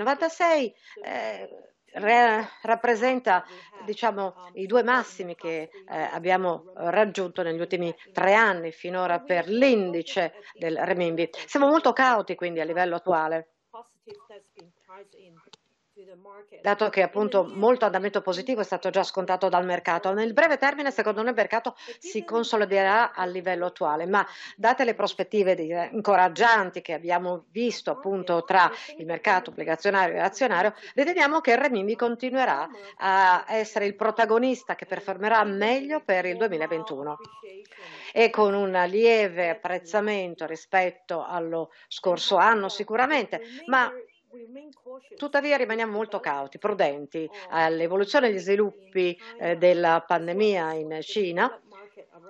96 1.95 2.01
re- 2.01 2.49
rappresenta 2.63 3.45
diciamo, 3.85 4.35
i 4.53 4.65
due 4.65 4.83
massimi 4.83 5.35
che 5.35 5.61
eh, 5.61 5.69
abbiamo 6.11 6.71
raggiunto 6.75 7.41
negli 7.43 7.59
ultimi 7.59 7.95
tre 8.11 8.33
anni 8.33 8.71
finora 8.71 9.19
per 9.19 9.47
l'indice 9.47 10.33
del 10.57 10.77
renminbi. 10.77 11.29
Siamo 11.45 11.67
molto 11.67 11.93
cauti 11.93 12.35
quindi 12.35 12.59
a 12.59 12.65
livello 12.65 12.95
attuale 12.95 13.49
dato 16.61 16.89
che 16.89 17.01
appunto 17.01 17.49
molto 17.53 17.85
andamento 17.85 18.21
positivo 18.21 18.61
è 18.61 18.63
stato 18.63 18.89
già 18.89 19.03
scontato 19.03 19.49
dal 19.49 19.65
mercato. 19.65 20.13
Nel 20.13 20.33
breve 20.33 20.57
termine, 20.57 20.91
secondo 20.91 21.21
noi, 21.21 21.29
il 21.29 21.35
mercato 21.35 21.75
si 21.99 22.23
consoliderà 22.23 23.13
a 23.13 23.25
livello 23.25 23.67
attuale, 23.67 24.05
ma 24.05 24.25
date 24.55 24.83
le 24.83 24.93
prospettive 24.93 25.53
incoraggianti 25.91 26.81
che 26.81 26.93
abbiamo 26.93 27.45
visto 27.49 27.91
appunto 27.91 28.43
tra 28.43 28.71
il 28.97 29.05
mercato 29.05 29.49
obbligazionario 29.49 30.15
e 30.15 30.19
azionario, 30.19 30.73
riteniamo 30.93 31.41
che 31.41 31.51
il 31.51 31.57
renminbi 31.57 31.95
continuerà 31.95 32.67
a 32.97 33.45
essere 33.47 33.85
il 33.85 33.95
protagonista 33.95 34.75
che 34.75 34.85
performerà 34.85 35.43
meglio 35.43 36.01
per 36.01 36.25
il 36.25 36.37
2021 36.37 37.17
e 38.13 38.29
con 38.29 38.53
un 38.53 38.71
lieve 38.87 39.49
apprezzamento 39.49 40.45
rispetto 40.45 41.25
allo 41.25 41.71
scorso 41.87 42.37
anno 42.37 42.69
sicuramente, 42.69 43.41
ma 43.65 43.91
Tuttavia 45.15 45.57
rimaniamo 45.57 45.91
molto 45.91 46.19
cauti, 46.19 46.57
prudenti. 46.57 47.29
All'evoluzione 47.49 48.27
e 48.27 48.29
agli 48.31 48.39
sviluppi 48.39 49.17
eh, 49.39 49.57
della 49.57 50.03
pandemia 50.05 50.73
in 50.73 50.99
Cina 51.01 51.59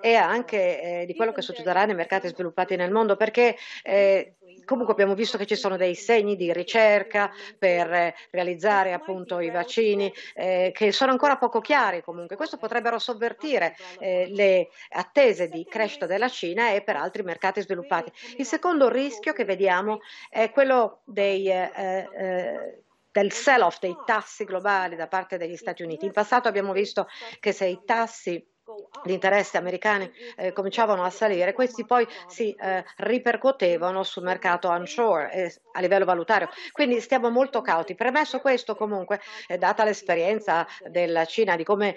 e 0.00 0.14
anche 0.14 1.02
eh, 1.02 1.06
di 1.06 1.14
quello 1.14 1.32
che 1.32 1.42
succederà 1.42 1.84
nei 1.84 1.94
mercati 1.94 2.28
sviluppati 2.28 2.76
nel 2.76 2.92
mondo, 2.92 3.16
perché 3.16 3.56
eh, 3.82 4.36
comunque 4.66 4.92
abbiamo 4.92 5.14
visto 5.14 5.38
che 5.38 5.46
ci 5.46 5.56
sono 5.56 5.78
dei 5.78 5.94
segni 5.94 6.36
di 6.36 6.52
ricerca 6.52 7.32
per 7.58 8.14
realizzare 8.30 8.92
appunto 8.92 9.40
i 9.40 9.50
vaccini 9.50 10.12
eh, 10.34 10.72
che 10.74 10.92
sono 10.92 11.12
ancora 11.12 11.38
poco 11.38 11.60
chiari 11.60 12.02
comunque. 12.02 12.36
Questo 12.36 12.58
potrebbero 12.58 12.98
sovvertire 12.98 13.74
eh, 13.98 14.26
le 14.28 14.68
attese 14.90 15.48
di 15.48 15.64
crescita 15.64 16.04
della 16.04 16.28
Cina 16.28 16.72
e 16.72 16.82
per 16.82 16.96
altri 16.96 17.22
mercati 17.22 17.62
sviluppati. 17.62 18.12
Il 18.36 18.44
secondo 18.44 18.90
rischio 18.90 19.32
che 19.32 19.44
vediamo 19.44 20.00
è 20.28 20.50
quello 20.50 21.00
dei 21.04 21.48
eh, 21.48 21.70
eh 21.74 22.80
del 23.16 23.32
sell-off 23.32 23.78
dei 23.80 23.96
tassi 24.04 24.44
globali 24.44 24.94
da 24.94 25.06
parte 25.06 25.38
degli 25.38 25.56
Stati 25.56 25.82
Uniti. 25.82 26.04
In 26.04 26.12
passato 26.12 26.48
abbiamo 26.48 26.74
visto 26.74 27.08
che 27.40 27.52
se 27.52 27.64
i 27.64 27.80
tassi 27.86 28.46
di 29.04 29.12
interesse 29.12 29.56
americani 29.56 30.10
eh, 30.36 30.52
cominciavano 30.52 31.04
a 31.04 31.10
salire, 31.10 31.52
questi 31.52 31.84
poi 31.84 32.06
si 32.26 32.52
eh, 32.52 32.84
ripercuotevano 32.96 34.02
sul 34.02 34.22
mercato 34.24 34.68
onshore 34.68 35.32
eh, 35.32 35.54
a 35.72 35.80
livello 35.80 36.04
valutario. 36.04 36.48
Quindi 36.72 37.00
stiamo 37.00 37.30
molto 37.30 37.60
cauti. 37.60 37.94
Premesso 37.94 38.40
questo, 38.40 38.74
comunque, 38.74 39.20
eh, 39.46 39.58
data 39.58 39.84
l'esperienza 39.84 40.66
della 40.88 41.24
Cina 41.24 41.56
di 41.56 41.64
come 41.64 41.94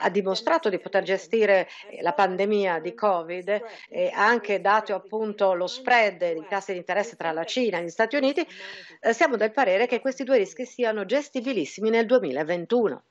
ha 0.00 0.10
dimostrato 0.10 0.68
di 0.68 0.78
poter 0.78 1.02
gestire 1.04 1.68
la 2.00 2.12
pandemia 2.12 2.80
di 2.80 2.94
Covid 2.94 3.62
e 3.88 4.10
anche 4.12 4.60
dato 4.60 4.94
appunto 4.94 5.54
lo 5.54 5.66
spread 5.66 6.32
di 6.32 6.44
tassi 6.48 6.72
di 6.72 6.78
interesse 6.78 7.16
tra 7.16 7.32
la 7.32 7.44
Cina 7.44 7.78
e 7.78 7.84
gli 7.84 7.88
Stati 7.88 8.16
Uniti, 8.16 8.46
eh, 9.00 9.12
siamo 9.12 9.36
del 9.36 9.52
parere 9.52 9.86
che 9.86 10.00
questi 10.00 10.24
due 10.24 10.38
rischi 10.38 10.64
siano 10.64 11.04
gestibilissimi 11.04 11.90
nel 11.90 12.06
2021. 12.06 13.02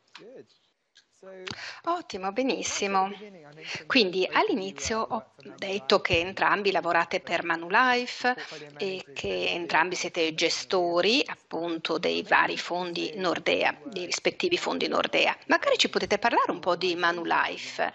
Ottimo, 1.86 2.32
benissimo. 2.32 3.12
Quindi 3.88 4.28
all'inizio 4.32 5.00
ho 5.00 5.26
detto 5.58 6.00
che 6.02 6.20
entrambi 6.20 6.72
lavorate 6.72 7.20
per 7.20 7.44
Manulife 7.44 8.36
e 8.78 9.04
che 9.14 9.50
entrambi 9.50 9.96
siete 9.96 10.36
gestori 10.36 11.24
appunto 11.26 11.98
dei 11.98 12.24
vari 12.24 12.58
fondi 12.58 13.14
Nordea, 13.16 13.76
dei 13.84 14.06
rispettivi 14.06 14.58
fondi 14.58 14.88
Nordea. 14.88 15.36
Magari 15.48 15.78
ci 15.78 15.90
potete 15.90 16.20
parlare 16.20 16.52
un 16.52 16.60
po' 16.60 16.76
di 16.76 16.96
Manulife, 16.96 17.94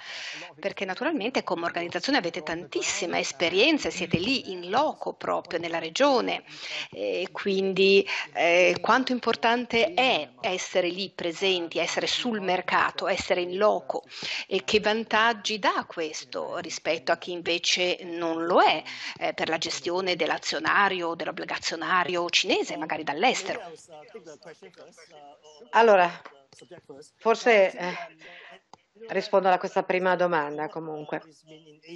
perché 0.58 0.84
naturalmente 0.84 1.44
come 1.44 1.66
organizzazione 1.66 2.18
avete 2.18 2.42
tantissima 2.42 3.18
esperienza, 3.18 3.90
siete 3.90 4.18
lì 4.18 4.50
in 4.50 4.70
loco 4.70 5.12
proprio 5.12 5.58
nella 5.60 5.78
regione, 5.78 6.42
e 6.90 7.28
quindi 7.30 8.06
eh, 8.32 8.76
quanto 8.80 9.12
importante 9.12 9.94
è 9.94 10.28
essere 10.40 10.88
lì 10.88 11.10
presenti, 11.14 11.78
essere 11.78 12.06
sul 12.06 12.40
mercato, 12.40 13.06
essere 13.06 13.18
in 13.28 13.56
loco 13.56 14.04
e 14.46 14.64
che 14.64 14.80
vantaggi 14.80 15.58
dà 15.58 15.84
questo 15.86 16.58
rispetto 16.58 17.12
a 17.12 17.18
chi 17.18 17.32
invece 17.32 17.98
non 18.02 18.44
lo 18.44 18.60
è 18.60 18.82
eh, 19.18 19.34
per 19.34 19.48
la 19.48 19.58
gestione 19.58 20.16
dell'azionario 20.16 21.08
o 21.08 21.14
dell'obbligazionario 21.14 22.28
cinese, 22.30 22.76
magari 22.76 23.04
dall'estero. 23.04 23.60
Allora, 25.70 26.10
forse 27.16 27.70
eh, 27.70 27.94
rispondo 29.08 29.48
a 29.48 29.58
questa 29.58 29.82
prima 29.82 30.16
domanda 30.16 30.68
comunque. 30.68 31.22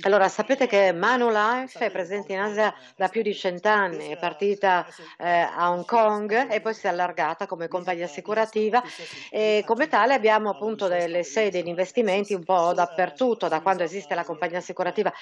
Allora, 0.02 0.28
sapete 0.28 0.66
che 0.66 0.92
Manulife 0.92 1.86
è 1.86 1.90
presente 1.90 2.32
in 2.32 2.40
Asia 2.40 2.74
da 2.96 3.08
più 3.08 3.22
di 3.22 3.34
cent'anni, 3.34 4.08
è 4.08 4.18
partita 4.18 4.86
eh, 5.18 5.28
a 5.28 5.70
Hong 5.70 5.84
Kong 5.84 6.50
e 6.50 6.60
poi 6.60 6.74
si 6.74 6.86
è 6.86 6.88
allargata 6.88 7.46
come 7.46 7.68
compagnia 7.68 8.06
assicurativa 8.06 8.82
e 9.30 9.62
come 9.66 9.88
tale 9.88 10.14
abbiamo 10.14 10.50
appunto 10.50 10.88
delle 10.88 11.22
sedi 11.22 11.62
di 11.62 11.68
investimenti 11.68 12.34
un 12.34 12.44
po' 12.44 12.72
dappertutto 12.72 13.48
da 13.48 13.60
quando 13.60 13.82
esiste 13.82 14.14
la 14.14 14.24
compagnia 14.24 14.58
assicurativa. 14.58 15.12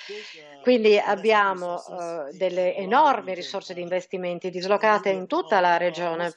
Quindi 0.62 0.99
abbiamo 0.99 1.83
eh, 1.85 2.37
delle 2.37 2.77
enormi 2.77 3.35
risorse 3.35 3.75
di 3.75 3.81
investimenti 3.81 4.51
dislocate 4.51 5.11
in 5.11 5.27
tutta 5.27 5.61
la 5.61 5.77
regione. 5.77 6.35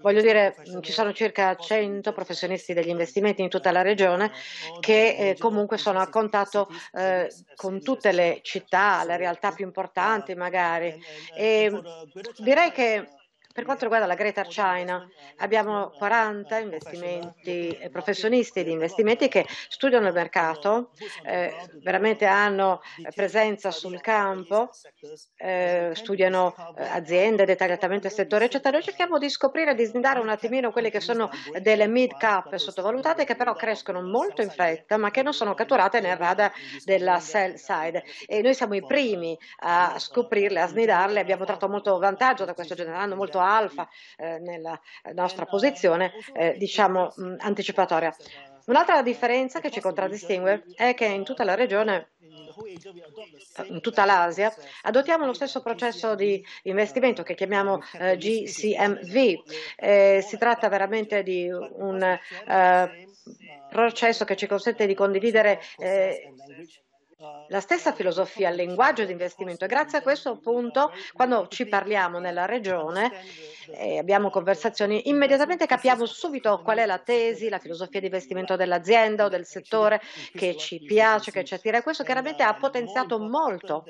Voglio 0.00 0.20
dire, 0.20 0.54
ci 0.80 0.92
sono 0.92 1.12
circa 1.12 1.54
100 1.54 2.12
professionisti 2.12 2.72
degli 2.72 2.88
investimenti 2.88 3.42
in 3.42 3.48
tutta 3.48 3.72
la 3.72 3.82
regione 3.82 4.30
che 4.80 5.16
eh, 5.30 5.36
comunque 5.38 5.78
sono 5.78 6.00
a 6.00 6.08
contatto 6.08 6.68
eh, 6.92 7.28
con 7.54 7.82
tutte 7.82 8.12
le 8.12 8.40
città, 8.42 9.04
le 9.04 9.16
realtà 9.16 9.52
più 9.52 9.64
importanti 9.64 10.34
magari. 10.34 10.94
E 11.34 11.70
direi 12.38 12.70
che 12.72 13.08
per 13.58 13.66
quanto 13.66 13.86
riguarda 13.86 14.06
la 14.06 14.14
Greater 14.14 14.46
China, 14.46 15.04
abbiamo 15.38 15.90
40 15.90 16.58
investimenti, 16.58 17.70
eh, 17.70 17.90
professionisti 17.90 18.62
di 18.62 18.70
investimenti 18.70 19.26
che 19.26 19.44
studiano 19.68 20.06
il 20.06 20.12
mercato, 20.12 20.90
eh, 21.24 21.52
veramente 21.82 22.24
hanno 22.24 22.80
presenza 23.16 23.72
sul 23.72 24.00
campo, 24.00 24.70
eh, 25.38 25.90
studiano 25.92 26.54
eh, 26.76 26.84
aziende, 26.84 27.46
dettagliatamente 27.46 28.06
il 28.06 28.12
settore, 28.12 28.44
eccetera. 28.44 28.76
Noi 28.76 28.84
cerchiamo 28.84 29.18
di 29.18 29.28
scoprire, 29.28 29.74
di 29.74 29.86
snidare 29.86 30.20
un 30.20 30.28
attimino 30.28 30.70
quelle 30.70 30.90
che 30.90 31.00
sono 31.00 31.28
delle 31.60 31.88
mid-cap 31.88 32.54
sottovalutate 32.54 33.24
che 33.24 33.34
però 33.34 33.54
crescono 33.54 34.00
molto 34.02 34.40
in 34.40 34.50
fretta, 34.50 34.98
ma 34.98 35.10
che 35.10 35.22
non 35.22 35.32
sono 35.32 35.54
catturate 35.54 35.98
nel 35.98 36.16
radar 36.16 36.52
della 36.84 37.18
sell 37.18 37.54
side. 37.54 38.04
E 38.24 38.40
noi 38.40 38.54
siamo 38.54 38.74
i 38.74 38.86
primi 38.86 39.36
a 39.62 39.98
scoprirle, 39.98 40.60
a 40.60 40.68
snidarle, 40.68 41.18
abbiamo 41.18 41.44
tratto 41.44 41.68
molto 41.68 41.98
vantaggio 41.98 42.44
da 42.44 42.54
questo, 42.54 42.76
generando 42.76 43.16
molto 43.16 43.46
alfa 43.56 43.88
eh, 44.16 44.38
nella 44.38 44.80
nostra 45.14 45.44
posizione, 45.44 46.12
eh, 46.34 46.56
diciamo, 46.56 47.12
mh, 47.14 47.34
anticipatoria. 47.38 48.14
Un'altra 48.66 49.02
differenza 49.02 49.60
che 49.60 49.70
ci 49.70 49.80
contraddistingue 49.80 50.64
è 50.76 50.92
che 50.94 51.06
in 51.06 51.24
tutta 51.24 51.44
la 51.44 51.54
regione 51.54 52.10
in 53.68 53.80
tutta 53.80 54.04
l'Asia, 54.04 54.52
adottiamo 54.82 55.24
lo 55.24 55.32
stesso 55.32 55.62
processo 55.62 56.14
di 56.14 56.44
investimento 56.64 57.22
che 57.22 57.34
chiamiamo 57.34 57.80
eh, 57.98 58.16
GCMV. 58.16 59.42
Eh, 59.76 60.24
si 60.26 60.36
tratta 60.38 60.68
veramente 60.68 61.22
di 61.22 61.48
un 61.50 62.02
eh, 62.02 63.06
processo 63.70 64.24
che 64.24 64.36
ci 64.36 64.46
consente 64.46 64.86
di 64.86 64.94
condividere 64.94 65.60
eh, 65.76 66.32
la 67.48 67.58
stessa 67.58 67.92
filosofia, 67.92 68.50
il 68.50 68.54
linguaggio 68.54 69.04
di 69.04 69.10
investimento 69.10 69.64
e 69.64 69.68
grazie 69.68 69.98
a 69.98 70.02
questo 70.02 70.30
appunto 70.30 70.92
quando 71.14 71.48
ci 71.48 71.66
parliamo 71.66 72.20
nella 72.20 72.44
regione 72.44 73.10
e 73.72 73.94
eh, 73.94 73.98
abbiamo 73.98 74.30
conversazioni 74.30 75.08
immediatamente 75.08 75.66
capiamo 75.66 76.06
subito 76.06 76.60
qual 76.62 76.78
è 76.78 76.86
la 76.86 76.98
tesi, 76.98 77.48
la 77.48 77.58
filosofia 77.58 77.98
di 77.98 78.06
investimento 78.06 78.54
dell'azienda 78.54 79.24
o 79.24 79.28
del 79.28 79.46
settore 79.46 80.00
che 80.32 80.56
ci 80.56 80.78
piace, 80.78 81.32
che 81.32 81.44
ci 81.44 81.54
attira 81.54 81.82
questo 81.82 82.04
chiaramente 82.04 82.44
ha 82.44 82.54
potenziato 82.54 83.18
molto 83.18 83.84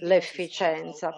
l'efficienza. 0.00 1.12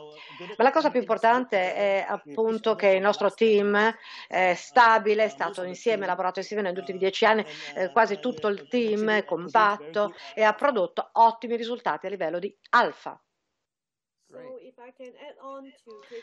Ma 0.56 0.64
la 0.64 0.70
cosa 0.70 0.90
più 0.90 1.00
importante 1.00 1.74
è 1.74 2.06
appunto 2.08 2.74
che 2.74 2.88
il 2.88 3.02
nostro 3.02 3.32
team 3.32 3.94
è 4.26 4.54
stabile, 4.54 5.24
è 5.24 5.28
stato 5.28 5.62
insieme, 5.64 6.04
ha 6.04 6.08
lavorato 6.08 6.38
insieme 6.38 6.62
negli 6.62 6.78
ultimi 6.78 6.98
dieci 6.98 7.26
anni, 7.26 7.44
eh, 7.74 7.90
quasi 7.92 8.18
tutto 8.18 8.48
il 8.48 8.66
team 8.66 9.10
è 9.10 9.24
compatto 9.24 10.14
e 10.34 10.42
ha 10.42 10.54
prodotto 10.54 11.10
ottimi 11.12 11.49
risultati 11.56 12.06
a 12.06 12.10
livello 12.10 12.38
di 12.38 12.56
alfa. 12.70 13.20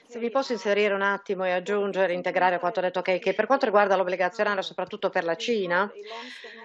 Se 0.08 0.20
vi 0.20 0.30
posso 0.30 0.54
inserire 0.54 0.94
un 0.94 1.02
attimo 1.02 1.44
e 1.46 1.52
aggiungere, 1.52 2.14
integrare 2.14 2.58
quanto 2.58 2.80
detto 2.80 3.02
che, 3.02 3.20
che 3.20 3.34
per 3.34 3.46
quanto 3.46 3.66
riguarda 3.66 3.98
l'obbligazionario, 3.98 4.62
soprattutto 4.62 5.10
per 5.10 5.26
la 5.26 5.36
Cina, 5.36 5.92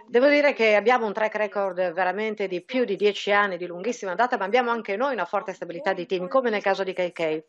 devo 0.07 0.29
dire 0.29 0.53
che 0.53 0.77
abbiamo 0.77 1.07
un 1.07 1.13
track 1.13 1.35
record 1.35 1.93
veramente 1.93 2.47
di 2.47 2.63
più 2.63 2.85
di 2.85 2.95
dieci 2.95 3.33
anni, 3.33 3.57
di 3.57 3.67
lunghissima 3.67 4.15
data, 4.15 4.39
ma 4.39 4.45
abbiamo 4.45 4.71
anche 4.71 4.97
noi 4.97 5.15
una 5.15 5.25
forte 5.25 5.53
stabilità 5.53 5.93
di 5.93 6.07
team, 6.07 6.29
come 6.29 6.49
nel 6.49 6.63
caso 6.63 6.85
di 6.85 6.93
KK. 6.93 7.45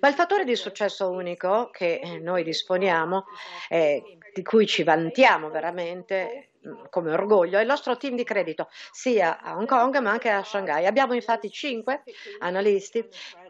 Ma 0.00 0.08
il 0.08 0.14
fattore 0.14 0.44
di 0.44 0.54
successo 0.54 1.10
unico 1.10 1.70
che 1.70 2.00
eh, 2.02 2.18
noi 2.18 2.44
disponiamo, 2.44 3.24
eh, 3.70 4.18
di 4.34 4.42
cui 4.42 4.66
ci 4.66 4.82
vantiamo 4.82 5.48
veramente, 5.48 6.50
come 6.90 7.12
orgoglio 7.12 7.58
è 7.58 7.62
il 7.62 7.66
nostro 7.66 7.96
team 7.96 8.14
di 8.14 8.24
credito 8.24 8.68
sia 8.90 9.40
a 9.40 9.56
Hong 9.56 9.66
Kong 9.66 9.98
ma 9.98 10.10
anche 10.10 10.30
a 10.30 10.42
Shanghai. 10.42 10.86
Abbiamo 10.86 11.14
infatti 11.14 11.50
cinque 11.50 12.02
analisti 12.38 13.06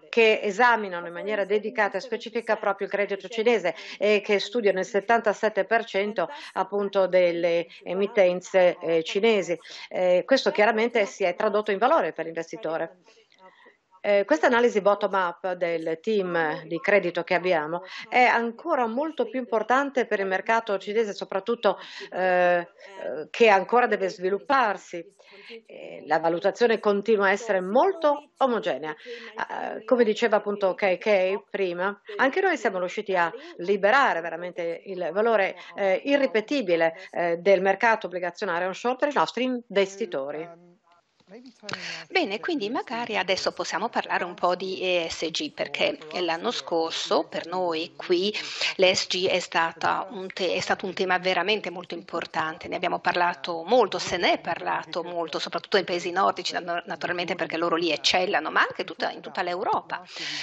che 0.08 0.40
esaminano 0.42 1.06
in 1.06 1.12
maniera 1.14 1.46
dedicata 1.46 1.96
e 1.96 2.00
specifica 2.00 2.56
proprio 2.56 2.86
il 2.86 2.92
credito 2.92 3.28
cinese 3.28 3.74
e 3.98 4.20
che 4.20 4.38
studiano 4.38 4.78
il 4.78 4.86
77% 4.86 6.26
appunto 6.52 7.06
delle 7.06 7.66
emittenze 7.82 8.76
eh, 8.78 9.02
cinesi. 9.02 9.58
Eh, 9.88 10.24
questo 10.26 10.50
chiaramente 10.50 11.06
si 11.06 11.24
è 11.24 11.34
tradotto 11.34 11.70
in 11.70 11.78
valore 11.78 12.12
per 12.12 12.26
l'investitore. 12.26 12.98
Eh, 14.04 14.24
questa 14.24 14.48
analisi 14.48 14.80
bottom-up 14.80 15.52
del 15.52 16.00
team 16.02 16.64
di 16.64 16.80
credito 16.80 17.22
che 17.22 17.34
abbiamo 17.34 17.82
è 18.08 18.24
ancora 18.24 18.88
molto 18.88 19.28
più 19.28 19.38
importante 19.38 20.06
per 20.06 20.18
il 20.18 20.26
mercato 20.26 20.76
cinese, 20.76 21.12
soprattutto 21.14 21.78
eh, 22.10 22.68
che 23.30 23.48
ancora 23.48 23.86
deve 23.86 24.08
svilupparsi. 24.08 25.06
Eh, 25.66 26.02
la 26.06 26.18
valutazione 26.18 26.80
continua 26.80 27.26
a 27.26 27.30
essere 27.30 27.60
molto 27.60 28.30
omogenea. 28.38 28.94
Uh, 29.36 29.84
come 29.84 30.04
diceva 30.04 30.36
appunto 30.36 30.74
KK 30.74 31.44
prima, 31.50 31.98
anche 32.16 32.40
noi 32.40 32.56
siamo 32.56 32.78
riusciti 32.78 33.14
a 33.14 33.32
liberare 33.58 34.20
veramente 34.20 34.82
il 34.86 35.10
valore 35.12 35.56
eh, 35.76 36.00
irripetibile 36.04 36.94
eh, 37.10 37.36
del 37.38 37.60
mercato 37.60 38.06
obbligazionario 38.06 38.66
onshore 38.66 38.96
per 38.96 39.08
i 39.08 39.14
nostri 39.14 39.44
investitori. 39.44 40.71
Bene, 42.10 42.40
quindi 42.40 42.68
magari 42.68 43.16
adesso 43.16 43.52
possiamo 43.52 43.88
parlare 43.88 44.22
un 44.24 44.34
po' 44.34 44.54
di 44.54 44.80
ESG 44.82 45.52
perché 45.52 45.96
l'anno 46.20 46.50
scorso 46.50 47.24
per 47.24 47.46
noi 47.46 47.94
qui 47.96 48.34
l'ESG 48.76 49.28
è, 49.28 49.42
te- 50.34 50.52
è, 50.52 50.60
stato 50.60 50.84
un 50.84 50.92
tema 50.92 51.16
veramente 51.18 51.70
molto 51.70 51.94
importante, 51.94 52.68
ne 52.68 52.76
abbiamo 52.76 52.98
parlato 52.98 53.62
molto, 53.62 53.98
se 53.98 54.18
ne 54.18 54.32
è 54.32 54.38
parlato 54.40 55.02
molto, 55.02 55.38
soprattutto 55.38 55.76
nei 55.76 55.86
paesi 55.86 56.10
nordici 56.10 56.52
naturalmente 56.52 57.34
perché 57.34 57.56
loro 57.56 57.76
lì 57.76 57.90
eccellano, 57.90 58.50
ma 58.50 58.60
anche 58.60 58.84
tutta, 58.84 59.10
in 59.10 59.22
tutta 59.22 59.40
l'Europa. 59.40 60.02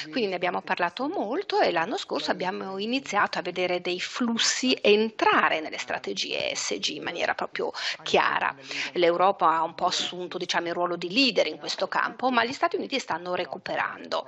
Quindi 0.10 0.30
ne 0.30 0.36
abbiamo 0.36 0.62
parlato 0.62 1.08
molto 1.08 1.60
e 1.60 1.72
l'anno 1.72 1.98
scorso 1.98 2.32
abbiamo 2.32 2.80
iniziato 2.80 3.38
a 3.38 3.44
vedere 3.44 3.80
dei 3.82 4.00
flussi 4.00 4.76
entrare 4.82 5.60
nelle 5.60 5.78
strategie 5.78 6.50
ESG 6.50 6.96
in 6.96 7.04
maniera 7.04 7.36
proprio 7.36 7.72
chiara. 8.02 8.56
L'Europa 8.94 9.52
ha 9.52 9.62
un 9.62 9.76
po' 9.76 9.86
assunto 9.86 10.40
diciamo, 10.40 10.66
il 10.66 10.78
ruolo 10.80 10.96
di 10.96 11.12
leader 11.12 11.48
in 11.48 11.58
questo 11.58 11.88
campo, 11.88 12.30
ma 12.30 12.44
gli 12.44 12.54
Stati 12.54 12.76
Uniti 12.76 13.00
stanno 13.00 13.36
recuperando. 13.36 14.28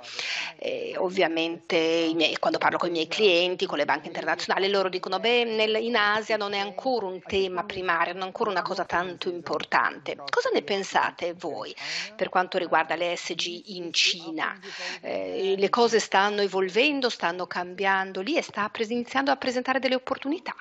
E 0.56 0.94
ovviamente 0.96 2.12
miei, 2.14 2.36
quando 2.38 2.58
parlo 2.58 2.78
con 2.78 2.88
i 2.88 2.92
miei 2.92 3.08
clienti, 3.08 3.66
con 3.66 3.78
le 3.78 3.84
banche 3.84 4.06
internazionali, 4.06 4.68
loro 4.68 4.88
dicono 4.88 5.18
beh, 5.18 5.44
nel, 5.44 5.76
in 5.76 5.96
Asia 5.96 6.36
non 6.36 6.52
è 6.52 6.58
ancora 6.58 7.06
un 7.06 7.20
tema 7.22 7.64
primario, 7.64 8.12
non 8.12 8.22
è 8.22 8.26
ancora 8.26 8.50
una 8.50 8.62
cosa 8.62 8.84
tanto 8.84 9.28
importante. 9.28 10.16
Cosa 10.16 10.50
ne 10.52 10.62
pensate 10.62 11.34
voi 11.34 11.74
per 12.16 12.28
quanto 12.28 12.58
riguarda 12.58 12.94
le 12.94 13.16
SG 13.16 13.76
in 13.76 13.92
Cina? 13.92 14.58
Eh, 15.00 15.54
le 15.56 15.68
cose 15.70 15.98
stanno 15.98 16.42
evolvendo, 16.42 17.08
stanno 17.08 17.46
cambiando 17.46 18.20
lì 18.20 18.36
e 18.36 18.42
sta 18.42 18.70
iniziando 18.88 19.30
a 19.30 19.36
presentare 19.36 19.78
delle 19.78 19.94
opportunità? 19.94 20.54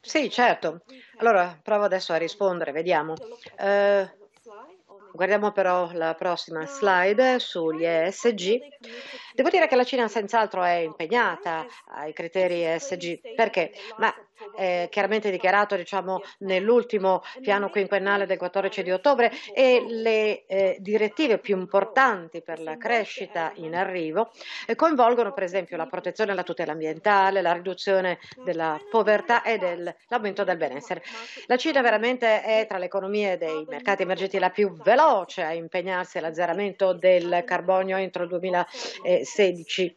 Sì, 0.00 0.30
certo. 0.30 0.84
Allora 1.16 1.58
provo 1.62 1.84
adesso 1.84 2.12
a 2.12 2.16
rispondere, 2.16 2.72
vediamo. 2.72 3.14
Eh, 3.56 4.08
guardiamo 5.10 5.52
però 5.52 5.90
la 5.92 6.14
prossima 6.14 6.66
slide 6.66 7.38
sugli 7.38 7.84
ESG. 7.84 8.66
Devo 9.40 9.52
dire 9.52 9.68
che 9.68 9.74
la 9.74 9.84
Cina 9.84 10.06
senz'altro 10.06 10.62
è 10.62 10.74
impegnata 10.74 11.64
ai 11.92 12.12
criteri 12.12 12.62
ESG. 12.62 13.34
Perché? 13.34 13.72
Ma 13.96 14.14
eh, 14.56 14.88
chiaramente 14.90 15.30
dichiarato 15.30 15.76
diciamo, 15.76 16.20
nell'ultimo 16.40 17.22
piano 17.40 17.70
quinquennale 17.70 18.26
del 18.26 18.38
14 18.38 18.82
di 18.82 18.90
ottobre 18.90 19.30
e 19.54 19.84
le 19.86 20.44
eh, 20.46 20.76
direttive 20.80 21.38
più 21.38 21.56
importanti 21.58 22.42
per 22.42 22.60
la 22.60 22.76
crescita 22.76 23.52
in 23.56 23.74
arrivo 23.74 24.30
eh, 24.66 24.74
coinvolgono 24.74 25.32
per 25.32 25.42
esempio 25.44 25.76
la 25.76 25.86
protezione 25.86 26.32
e 26.32 26.34
la 26.34 26.42
tutela 26.42 26.72
ambientale, 26.72 27.42
la 27.42 27.52
riduzione 27.52 28.18
della 28.44 28.78
povertà 28.90 29.42
e 29.42 29.58
del, 29.58 29.94
l'aumento 30.08 30.44
del 30.44 30.56
benessere. 30.56 31.02
La 31.46 31.56
Cina 31.56 31.80
veramente 31.80 32.42
è 32.42 32.66
tra 32.68 32.78
le 32.78 32.86
economie 32.86 33.36
dei 33.36 33.64
mercati 33.68 34.02
emergenti 34.02 34.38
la 34.38 34.50
più 34.50 34.72
veloce 34.72 35.42
a 35.42 35.52
impegnarsi 35.52 36.18
all'azzeramento 36.18 36.92
del 36.92 37.42
carbonio 37.44 37.96
entro 37.96 38.22
il 38.22 38.28
2016 39.30 39.96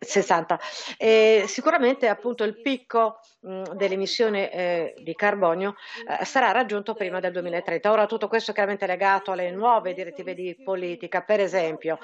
60. 0.00 0.60
E 0.96 1.44
sicuramente 1.46 2.08
appunto 2.08 2.44
il 2.44 2.60
picco 2.60 3.20
dell'emissione 3.40 4.50
eh, 4.50 4.94
di 4.98 5.14
carbonio 5.14 5.76
eh, 6.20 6.24
sarà 6.24 6.50
raggiunto 6.50 6.94
prima 6.94 7.20
del 7.20 7.32
2030. 7.32 7.90
Ora 7.90 8.06
tutto 8.06 8.28
questo 8.28 8.50
è 8.50 8.54
chiaramente 8.54 8.86
legato 8.86 9.32
alle 9.32 9.50
nuove 9.50 9.94
direttive 9.94 10.34
di 10.34 10.56
politica, 10.62 11.22
per 11.22 11.40
esempio 11.40 11.98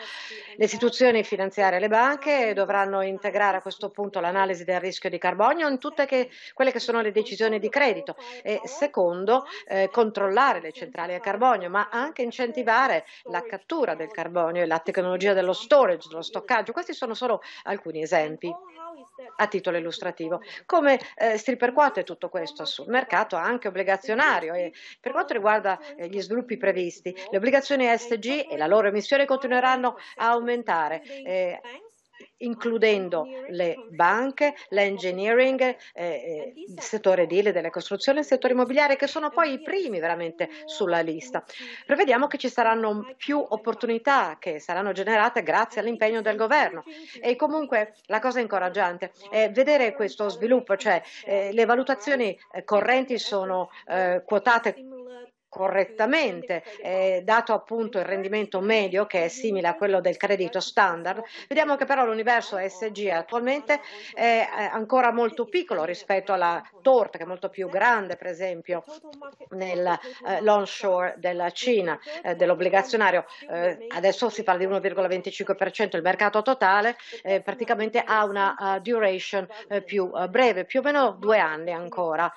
le 0.57 0.65
istituzioni 0.65 1.25
finanziarie 1.25 1.79
e 1.79 1.81
le 1.81 1.89
banche 1.89 2.53
dovranno 2.55 3.03
integrare 3.03 3.57
a 3.57 3.63
questo 3.63 3.91
punto 3.91 4.21
l'analisi 4.21 4.65
del 4.65 4.81
rischio 4.81 5.11
di 5.11 5.19
carbonio 5.19 5.69
in 5.69 5.79
tutte 5.79 6.07
che, 6.07 6.31
quelle 6.53 6.71
che 6.71 6.79
sono 6.79 7.01
le 7.01 7.11
decisioni 7.11 7.59
di 7.59 7.69
credito 7.69 8.17
e 8.43 8.61
secondo 8.65 9.45
eh, 9.67 9.89
controllare 9.91 10.61
le 10.61 10.73
centrali 10.73 11.15
a 11.15 11.21
carbonio, 11.21 11.69
ma 11.69 11.89
anche 11.91 12.23
incentivare 12.23 13.05
la 13.25 13.43
cattura 13.43 13.95
del 13.95 14.11
carbonio 14.11 14.63
e 14.63 14.67
la 14.67 14.79
tecnologia 14.79 15.33
dello 15.33 15.53
storage, 15.53 16.04
dello 16.09 16.23
stoccaggio. 16.23 16.73
Questi 16.73 16.95
sono 16.95 17.15
solo 17.15 17.41
alcuni 17.65 18.03
esempi 18.03 18.53
a 19.37 19.47
titolo 19.47 19.77
illustrativo. 19.77 20.41
Come 20.67 20.99
eh, 21.17 21.39
si 21.39 21.51
ripercuote 21.51 22.05
tutto 22.05 22.29
questo 22.29 22.65
sul 22.65 22.89
mercato 22.89 23.37
anche 23.37 23.69
obbligazionario? 23.69 24.55
E 24.55 24.73
per 25.01 25.13
quanto 25.13 25.33
riguarda 25.33 25.79
eh, 25.97 26.09
gli 26.09 26.21
sviluppi 26.21 26.57
previsti, 26.57 27.15
le 27.31 27.37
obbligazioni 27.37 27.87
SG 27.87 28.47
e 28.51 28.57
la 28.57 28.67
loro 28.67 28.89
emissione 28.89 29.25
continueranno 29.27 29.97
a 30.17 30.31
aumentare. 30.31 31.03
Eh, 31.03 31.61
includendo 32.39 33.27
le 33.49 33.77
banche, 33.91 34.55
l'engineering, 34.69 35.61
eh, 35.61 35.77
eh, 35.95 36.53
il 36.57 36.81
settore 36.81 37.23
edile 37.23 37.53
delle 37.53 37.71
costruzioni 37.71 38.19
e 38.19 38.21
il 38.23 38.27
settore 38.27 38.53
immobiliare 38.53 38.97
che 38.97 39.07
sono 39.07 39.31
poi 39.31 39.53
i 39.55 39.63
primi 39.63 40.01
veramente 40.01 40.49
sulla 40.65 41.01
lista. 41.01 41.45
Prevediamo 41.87 42.27
che 42.27 42.39
ci 42.39 42.49
saranno 42.49 43.15
più 43.17 43.45
opportunità 43.47 44.37
che 44.39 44.59
saranno 44.59 44.93
generate 44.93 45.43
grazie 45.43 45.81
all'impegno 45.81 46.23
del 46.23 46.37
governo 46.37 46.85
e 47.21 47.37
comunque 47.37 47.95
la 48.07 48.21
cosa 48.21 48.41
incoraggiante 48.41 49.13
è 49.31 49.51
vedere 49.51 49.95
questo 49.95 50.29
sviluppo, 50.29 50.77
cioè 50.77 51.03
eh, 51.25 51.53
le 51.53 51.65
valutazioni 51.65 52.39
correnti 52.65 53.19
sono 53.19 53.71
eh, 53.87 54.23
quotate 54.25 54.75
correttamente, 55.55 56.65
eh, 56.83 57.23
dato 57.25 57.53
appunto 57.53 57.99
il 57.99 58.05
rendimento 58.05 58.61
medio 58.61 59.07
che 59.07 59.27
è 59.27 59.29
simile 59.29 59.69
a 59.69 59.77
quello 59.77 60.01
del 60.01 60.17
credito 60.17 60.59
standard, 60.59 61.23
vediamo 61.47 61.77
che 61.77 61.85
però 61.85 62.05
l'universo 62.05 62.59
SG 62.59 63.07
attualmente 63.07 63.81
è 64.13 64.49
ancora 64.73 65.13
molto 65.13 65.45
piccolo 65.45 65.85
rispetto 65.85 66.33
alla 66.33 66.61
torta 66.83 67.19
che 67.19 67.25
è 67.25 67.27
molto 67.27 67.49
più 67.49 67.69
grande 67.69 68.17
per 68.17 68.27
esempio 68.27 68.83
nel 69.51 69.87
eh, 70.27 71.15
della 71.17 71.51
Cina 71.51 71.99
eh, 72.23 72.35
dell'obbligazionario, 72.35 73.25
eh, 73.49 73.87
adesso 73.91 74.29
si 74.29 74.43
parla 74.43 74.67
di 74.67 74.73
1,25%, 74.73 75.95
il 75.95 76.03
mercato 76.03 76.43
totale 76.43 76.97
eh, 77.23 77.41
praticamente 77.43 78.03
ha 78.05 78.25
una 78.25 78.57
uh, 78.59 78.81
duration 78.81 79.47
eh, 79.69 79.83
più 79.83 80.11
breve, 80.29 80.65
più 80.65 80.81
o 80.81 80.83
meno 80.83 81.13
due 81.13 81.39
anni 81.39 81.71
ancora. 81.71 82.33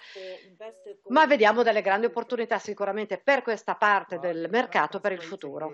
Ma 1.07 1.25
vediamo 1.25 1.63
delle 1.63 1.81
grandi 1.81 2.07
opportunità 2.07 2.57
sicuramente 2.59 3.06
per 3.15 3.41
questa 3.41 3.75
parte 3.75 4.19
del 4.19 4.47
mercato 4.49 4.99
per 4.99 5.13
il 5.13 5.21
futuro. 5.21 5.71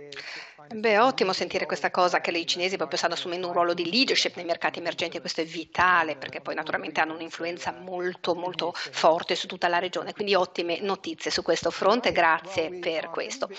Beh, 0.71 0.99
ottimo 0.99 1.33
sentire 1.33 1.65
questa 1.65 1.89
cosa 1.89 2.21
che 2.21 2.29
i 2.29 2.45
cinesi 2.45 2.77
proprio 2.77 2.97
stanno 2.99 3.15
assumendo 3.15 3.47
un 3.47 3.53
ruolo 3.53 3.73
di 3.73 3.89
leadership 3.89 4.35
nei 4.35 4.45
mercati 4.45 4.77
emergenti 4.77 5.17
e 5.17 5.19
questo 5.19 5.41
è 5.41 5.45
vitale 5.45 6.15
perché 6.15 6.41
poi 6.41 6.53
naturalmente 6.53 7.01
hanno 7.01 7.13
un'influenza 7.13 7.71
molto 7.71 8.35
molto 8.35 8.71
forte 8.73 9.35
su 9.35 9.47
tutta 9.47 9.67
la 9.67 9.79
regione, 9.79 10.13
quindi 10.13 10.35
ottime 10.35 10.79
notizie 10.81 11.31
su 11.31 11.41
questo 11.41 11.71
fronte, 11.71 12.11
grazie 12.11 12.79
per 12.79 13.09
questo. 13.09 13.49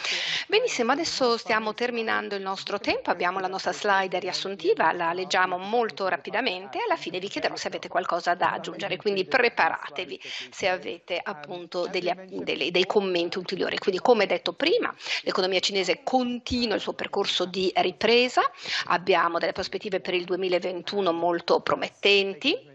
Benissimo, 0.47 0.93
adesso 0.93 1.37
stiamo 1.39 1.73
terminando 1.73 2.35
il 2.35 2.43
nostro 2.43 2.79
tempo, 2.79 3.11
abbiamo 3.11 3.41
la 3.41 3.49
nostra 3.49 3.73
slide 3.73 4.19
riassuntiva, 4.19 4.93
la 4.93 5.13
leggiamo 5.13 5.57
molto 5.57 6.07
rapidamente 6.09 6.79
e 6.79 6.83
alla 6.85 6.97
fine 6.97 7.19
vi 7.19 7.29
chiederò 7.29 7.57
se 7.57 7.69
avete 7.69 7.89
qualcosa 7.89 8.35
da 8.35 8.53
aggiungere, 8.53 8.97
quindi 8.97 9.25
preparatevi 9.25 10.21
se 10.51 10.69
avete 10.69 11.19
appunto 11.23 11.87
degli, 11.87 12.13
dei, 12.13 12.71
dei 12.71 12.87
commenti 12.87 13.39
ulteriori. 13.39 13.64
Quindi 13.79 14.01
come 14.01 14.27
detto 14.27 14.53
prima, 14.53 14.95
l'economia 15.23 15.61
cinese 15.61 16.03
continua 16.03 16.75
il 16.75 16.81
suo 16.81 16.93
percorso 16.93 17.45
di 17.45 17.73
ripresa, 17.77 18.43
abbiamo 18.87 19.39
delle 19.39 19.53
prospettive 19.53 20.01
per 20.01 20.15
il 20.15 20.25
2021 20.25 21.13
molto 21.13 21.61
promettenti 21.61 22.73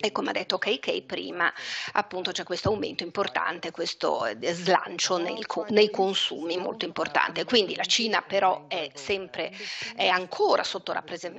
e 0.00 0.12
come 0.12 0.30
ha 0.30 0.32
detto 0.32 0.58
KK 0.58 1.02
prima, 1.02 1.52
appunto 1.92 2.30
c'è 2.30 2.44
questo 2.44 2.68
aumento 2.68 3.02
importante, 3.02 3.72
questo 3.72 4.26
eh, 4.26 4.36
slancio 4.54 5.16
nei, 5.16 5.44
nei, 5.70 5.90
consumi 5.90 6.56
molto 6.56 6.84
importante. 6.84 7.44
Quindi 7.44 7.74
la 7.74 7.84
Cina 7.84 8.22
però 8.22 8.66
è 8.68 8.90
sempre, 8.94 9.52
è 9.96 10.06
ancora 10.06 10.62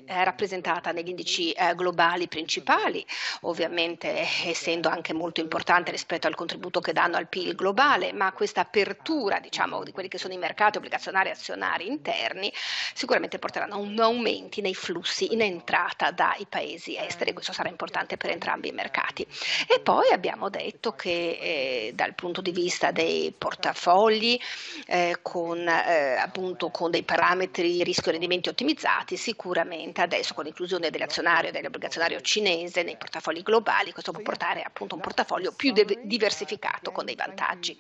rappresentata 0.08 0.92
negli 0.92 1.10
indici 1.10 1.52
eh, 1.52 1.74
globali 1.74 2.28
principali, 2.28 3.06
ovviamente 3.42 4.28
essendo 4.44 4.90
anche 4.90 5.14
molto 5.14 5.40
importante 5.40 5.92
rispetto 5.92 6.28
al 6.28 6.36
contributo 6.36 6.82
che 6.82 6.92
danno 6.92 7.16
al 7.16 7.30
PIL 7.30 7.56
globale, 7.56 8.12
ma 8.12 8.34
questa 8.34 8.62
apertura 8.62 9.40
diciamo, 9.40 9.84
di 9.84 9.92
quelli 9.92 10.10
che 10.10 10.18
sono 10.18 10.34
i 10.34 10.38
mercati 10.38 10.78
obbligazionari 10.78 11.30
e 11.30 11.32
azionari 11.32 11.88
interni 11.88 12.52
sicuramente 12.94 13.40
porteranno 13.40 13.76
a 13.76 13.78
un 13.78 13.98
aumenti 14.00 14.60
nei 14.60 14.76
flussi 14.76 15.32
in 15.32 15.42
entrata 15.42 16.12
dai 16.12 16.46
paesi 16.50 16.98
esteri, 16.98 17.32
questo 17.32 17.54
sarà 17.54 17.70
importante 17.70 18.18
per 18.18 18.32
entrambi 18.40 18.70
i 18.70 18.72
mercati. 18.72 19.28
E 19.68 19.82
poi 19.82 20.12
abbiamo 20.12 20.50
detto 20.50 20.94
che 20.94 21.10
eh, 21.10 21.92
dal 21.94 22.16
punto 22.16 22.40
di 22.42 22.52
vista 22.52 22.92
dei 22.92 23.34
portafogli, 23.38 24.40
eh, 24.88 25.20
con, 25.22 25.68
eh, 25.68 26.16
appunto, 26.16 26.70
con 26.70 26.90
dei 26.90 27.04
parametri 27.04 27.84
rischio 27.84 28.12
rendimenti 28.12 28.48
ottimizzati, 28.50 29.18
sicuramente 29.18 30.02
adesso 30.02 30.34
con 30.34 30.46
l'inclusione 30.46 30.90
dell'azionario 30.90 31.50
e 31.50 31.52
dell'obbligazionario 31.52 32.22
cinese 32.22 32.84
nei 32.84 32.98
portafogli 32.98 33.44
globali, 33.44 33.92
questo 33.92 34.12
può 34.12 34.22
portare 34.22 34.62
appunto 34.62 34.96
un 34.96 35.02
portafoglio 35.02 35.52
più 35.52 35.74
de- 35.74 36.00
diversificato 36.04 36.92
con 36.92 37.06
dei 37.06 37.16
vantaggi. 37.16 37.78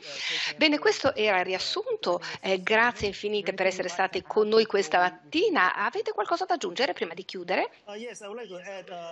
Bene, 0.57 0.77
questo 0.79 1.15
era 1.15 1.39
il 1.39 1.45
riassunto. 1.45 2.21
Eh, 2.41 2.61
grazie 2.61 3.07
infinite 3.07 3.53
per 3.53 3.67
essere 3.67 3.87
state 3.87 4.23
con 4.23 4.47
noi 4.47 4.65
questa 4.65 4.99
mattina. 4.99 5.75
Avete 5.75 6.11
qualcosa 6.11 6.45
da 6.45 6.55
aggiungere 6.55 6.93
prima 6.93 7.13
di 7.13 7.23
chiudere? 7.23 7.69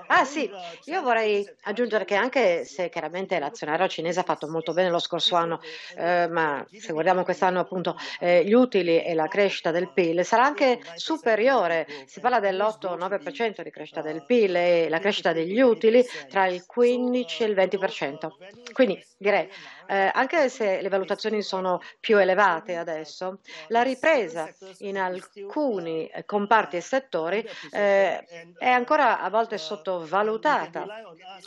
Ah 0.07 0.25
sì, 0.25 0.49
io 0.85 1.01
vorrei 1.01 1.36
aggiungere 1.63 2.05
che 2.05 2.15
anche 2.15 2.65
se 2.65 2.89
chiaramente 2.89 3.37
l'azionario 3.39 3.87
cinese 3.87 4.19
ha 4.19 4.23
fatto 4.23 4.47
molto 4.47 4.73
bene 4.73 4.89
lo 4.89 4.99
scorso 4.99 5.35
anno, 5.35 5.59
eh, 5.95 6.27
ma 6.27 6.65
se 6.71 6.93
guardiamo 6.93 7.23
quest'anno 7.23 7.59
appunto 7.59 7.97
eh, 8.19 8.43
gli 8.45 8.53
utili 8.53 9.03
e 9.03 9.13
la 9.13 9.27
crescita 9.27 9.71
del 9.71 9.91
PIL 9.91 10.23
sarà 10.23 10.43
anche 10.43 10.79
superiore, 10.95 11.87
si 12.05 12.19
parla 12.19 12.39
dell'8-9% 12.39 13.61
di 13.61 13.71
crescita 13.71 14.01
del 14.01 14.23
PIL 14.25 14.55
e 14.55 14.89
la 14.89 14.99
crescita 14.99 15.33
degli 15.33 15.59
utili 15.59 16.05
tra 16.29 16.45
il 16.47 16.65
15 16.65 17.43
e 17.43 17.45
il 17.45 17.55
20%. 17.55 18.27
Quindi 18.73 19.03
direi 19.17 19.49
eh, 19.87 20.11
anche 20.13 20.49
se 20.49 20.81
le 20.81 20.89
valutazioni 20.89 21.41
sono 21.41 21.81
più 21.99 22.17
elevate 22.17 22.75
adesso, 22.75 23.39
la 23.69 23.81
ripresa 23.81 24.49
in 24.79 24.97
alcuni 24.97 26.09
comparti 26.25 26.75
e 26.77 26.81
settori 26.81 27.47
eh, 27.71 28.25
è 28.57 28.69
ancora 28.69 29.21
a 29.21 29.29
volte 29.29 29.57
sottovalutata 29.57 30.85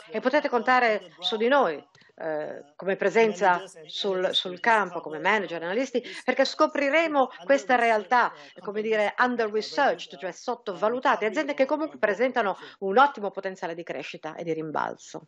e 0.09 0.19
potete 0.19 0.49
contare 0.49 1.13
su 1.19 1.37
di 1.37 1.47
noi 1.47 1.83
eh, 2.15 2.73
come 2.75 2.95
presenza 2.95 3.63
sul, 3.85 4.29
sul, 4.33 4.59
campo, 4.59 5.01
come 5.01 5.19
manager, 5.19 5.63
analisti, 5.63 6.03
perché 6.23 6.45
scopriremo 6.45 7.29
questa 7.43 7.75
realtà, 7.75 8.31
come 8.59 8.81
dire, 8.81 9.15
under 9.17 9.49
researched, 9.49 10.19
cioè 10.19 10.31
sottovalutate, 10.31 11.25
aziende 11.25 11.53
che 11.53 11.65
comunque 11.65 11.97
presentano 11.97 12.57
un 12.79 12.97
ottimo 12.97 13.31
potenziale 13.31 13.73
di 13.73 13.83
crescita 13.83 14.35
e 14.35 14.43
di 14.43 14.53
rimbalzo. 14.53 15.27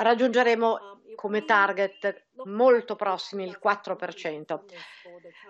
raggiungeremo 0.02 0.96
come 1.16 1.44
target 1.44 2.25
molto 2.44 2.96
prossimi 2.96 3.44
il 3.44 3.58
4%. 3.62 4.58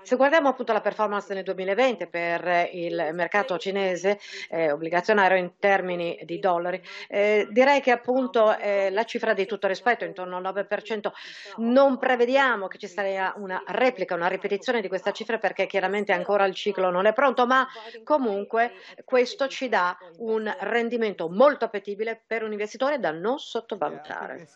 Se 0.03 0.16
guardiamo 0.16 0.49
appunto 0.49 0.72
la 0.72 0.80
performance 0.80 1.34
nel 1.34 1.43
2020 1.43 2.07
per 2.07 2.70
il 2.72 3.11
mercato 3.12 3.59
cinese 3.59 4.18
eh, 4.49 4.70
obbligazionario 4.70 5.37
in 5.37 5.53
termini 5.59 6.18
di 6.22 6.39
dollari, 6.39 6.80
eh, 7.09 7.49
direi 7.51 7.80
che 7.80 7.91
appunto 7.91 8.57
eh, 8.57 8.91
la 8.91 9.05
cifra 9.05 9.34
di 9.34 9.47
tutto 9.47 9.66
rispetto 9.66 10.05
intorno 10.05 10.37
al 10.37 10.43
9%. 10.43 11.11
Non 11.57 11.99
prevediamo 11.99 12.68
che 12.68 12.78
ci 12.78 12.87
sia 12.87 13.34
una 13.37 13.62
replica, 13.66 14.14
una 14.14 14.28
ripetizione 14.28 14.80
di 14.80 14.89
questa 14.89 15.12
cifra 15.12 15.39
perché 15.39 15.66
chiaramente 15.66 16.12
ancora 16.12 16.45
il 16.45 16.55
ciclo 16.55 16.91
non 16.91 17.07
è 17.07 17.12
pronto, 17.12 17.47
ma 17.47 17.66
comunque 18.05 18.72
questo 19.05 19.49
ci 19.49 19.68
dà 19.68 19.97
un 20.18 20.53
rendimento 20.61 21.28
molto 21.28 21.64
appetibile 21.64 22.20
per 22.26 22.43
un 22.43 22.53
investitore 22.53 22.99
da 22.99 23.11
non 23.11 23.39
sottovalutare. 23.39 24.47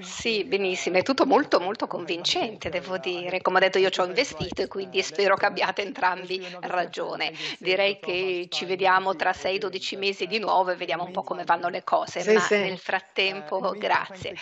Sì, 0.00 0.44
benissimo, 0.44 0.93
è 0.98 1.02
tutto 1.02 1.26
molto 1.26 1.60
molto 1.60 1.86
convincente, 1.86 2.68
devo 2.68 2.98
dire. 2.98 3.40
Come 3.40 3.58
ho 3.58 3.60
detto 3.60 3.78
io 3.78 3.90
ci 3.90 4.00
ho 4.00 4.04
investito 4.04 4.62
e 4.62 4.68
quindi 4.68 5.02
spero 5.02 5.36
che 5.36 5.46
abbiate 5.46 5.82
entrambi 5.82 6.44
ragione. 6.60 7.32
Direi 7.58 7.98
che 7.98 8.46
ci 8.50 8.64
vediamo 8.64 9.16
tra 9.16 9.30
6-12 9.30 9.98
mesi 9.98 10.26
di 10.26 10.38
nuovo 10.38 10.70
e 10.70 10.76
vediamo 10.76 11.04
un 11.04 11.12
po' 11.12 11.22
come 11.22 11.44
vanno 11.44 11.68
le 11.68 11.84
cose, 11.84 12.20
sì, 12.20 12.32
ma 12.32 12.40
sì. 12.40 12.56
nel 12.56 12.78
frattempo 12.78 13.72
grazie. 13.76 14.34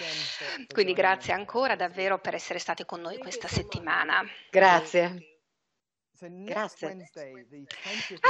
Quindi 0.72 0.92
grazie 0.92 1.32
ancora 1.32 1.76
davvero 1.76 2.18
per 2.18 2.34
essere 2.34 2.58
stati 2.58 2.84
con 2.84 3.00
noi 3.00 3.18
questa 3.18 3.48
settimana. 3.48 4.22
Grazie. 4.50 5.31
Grazie. 6.28 7.10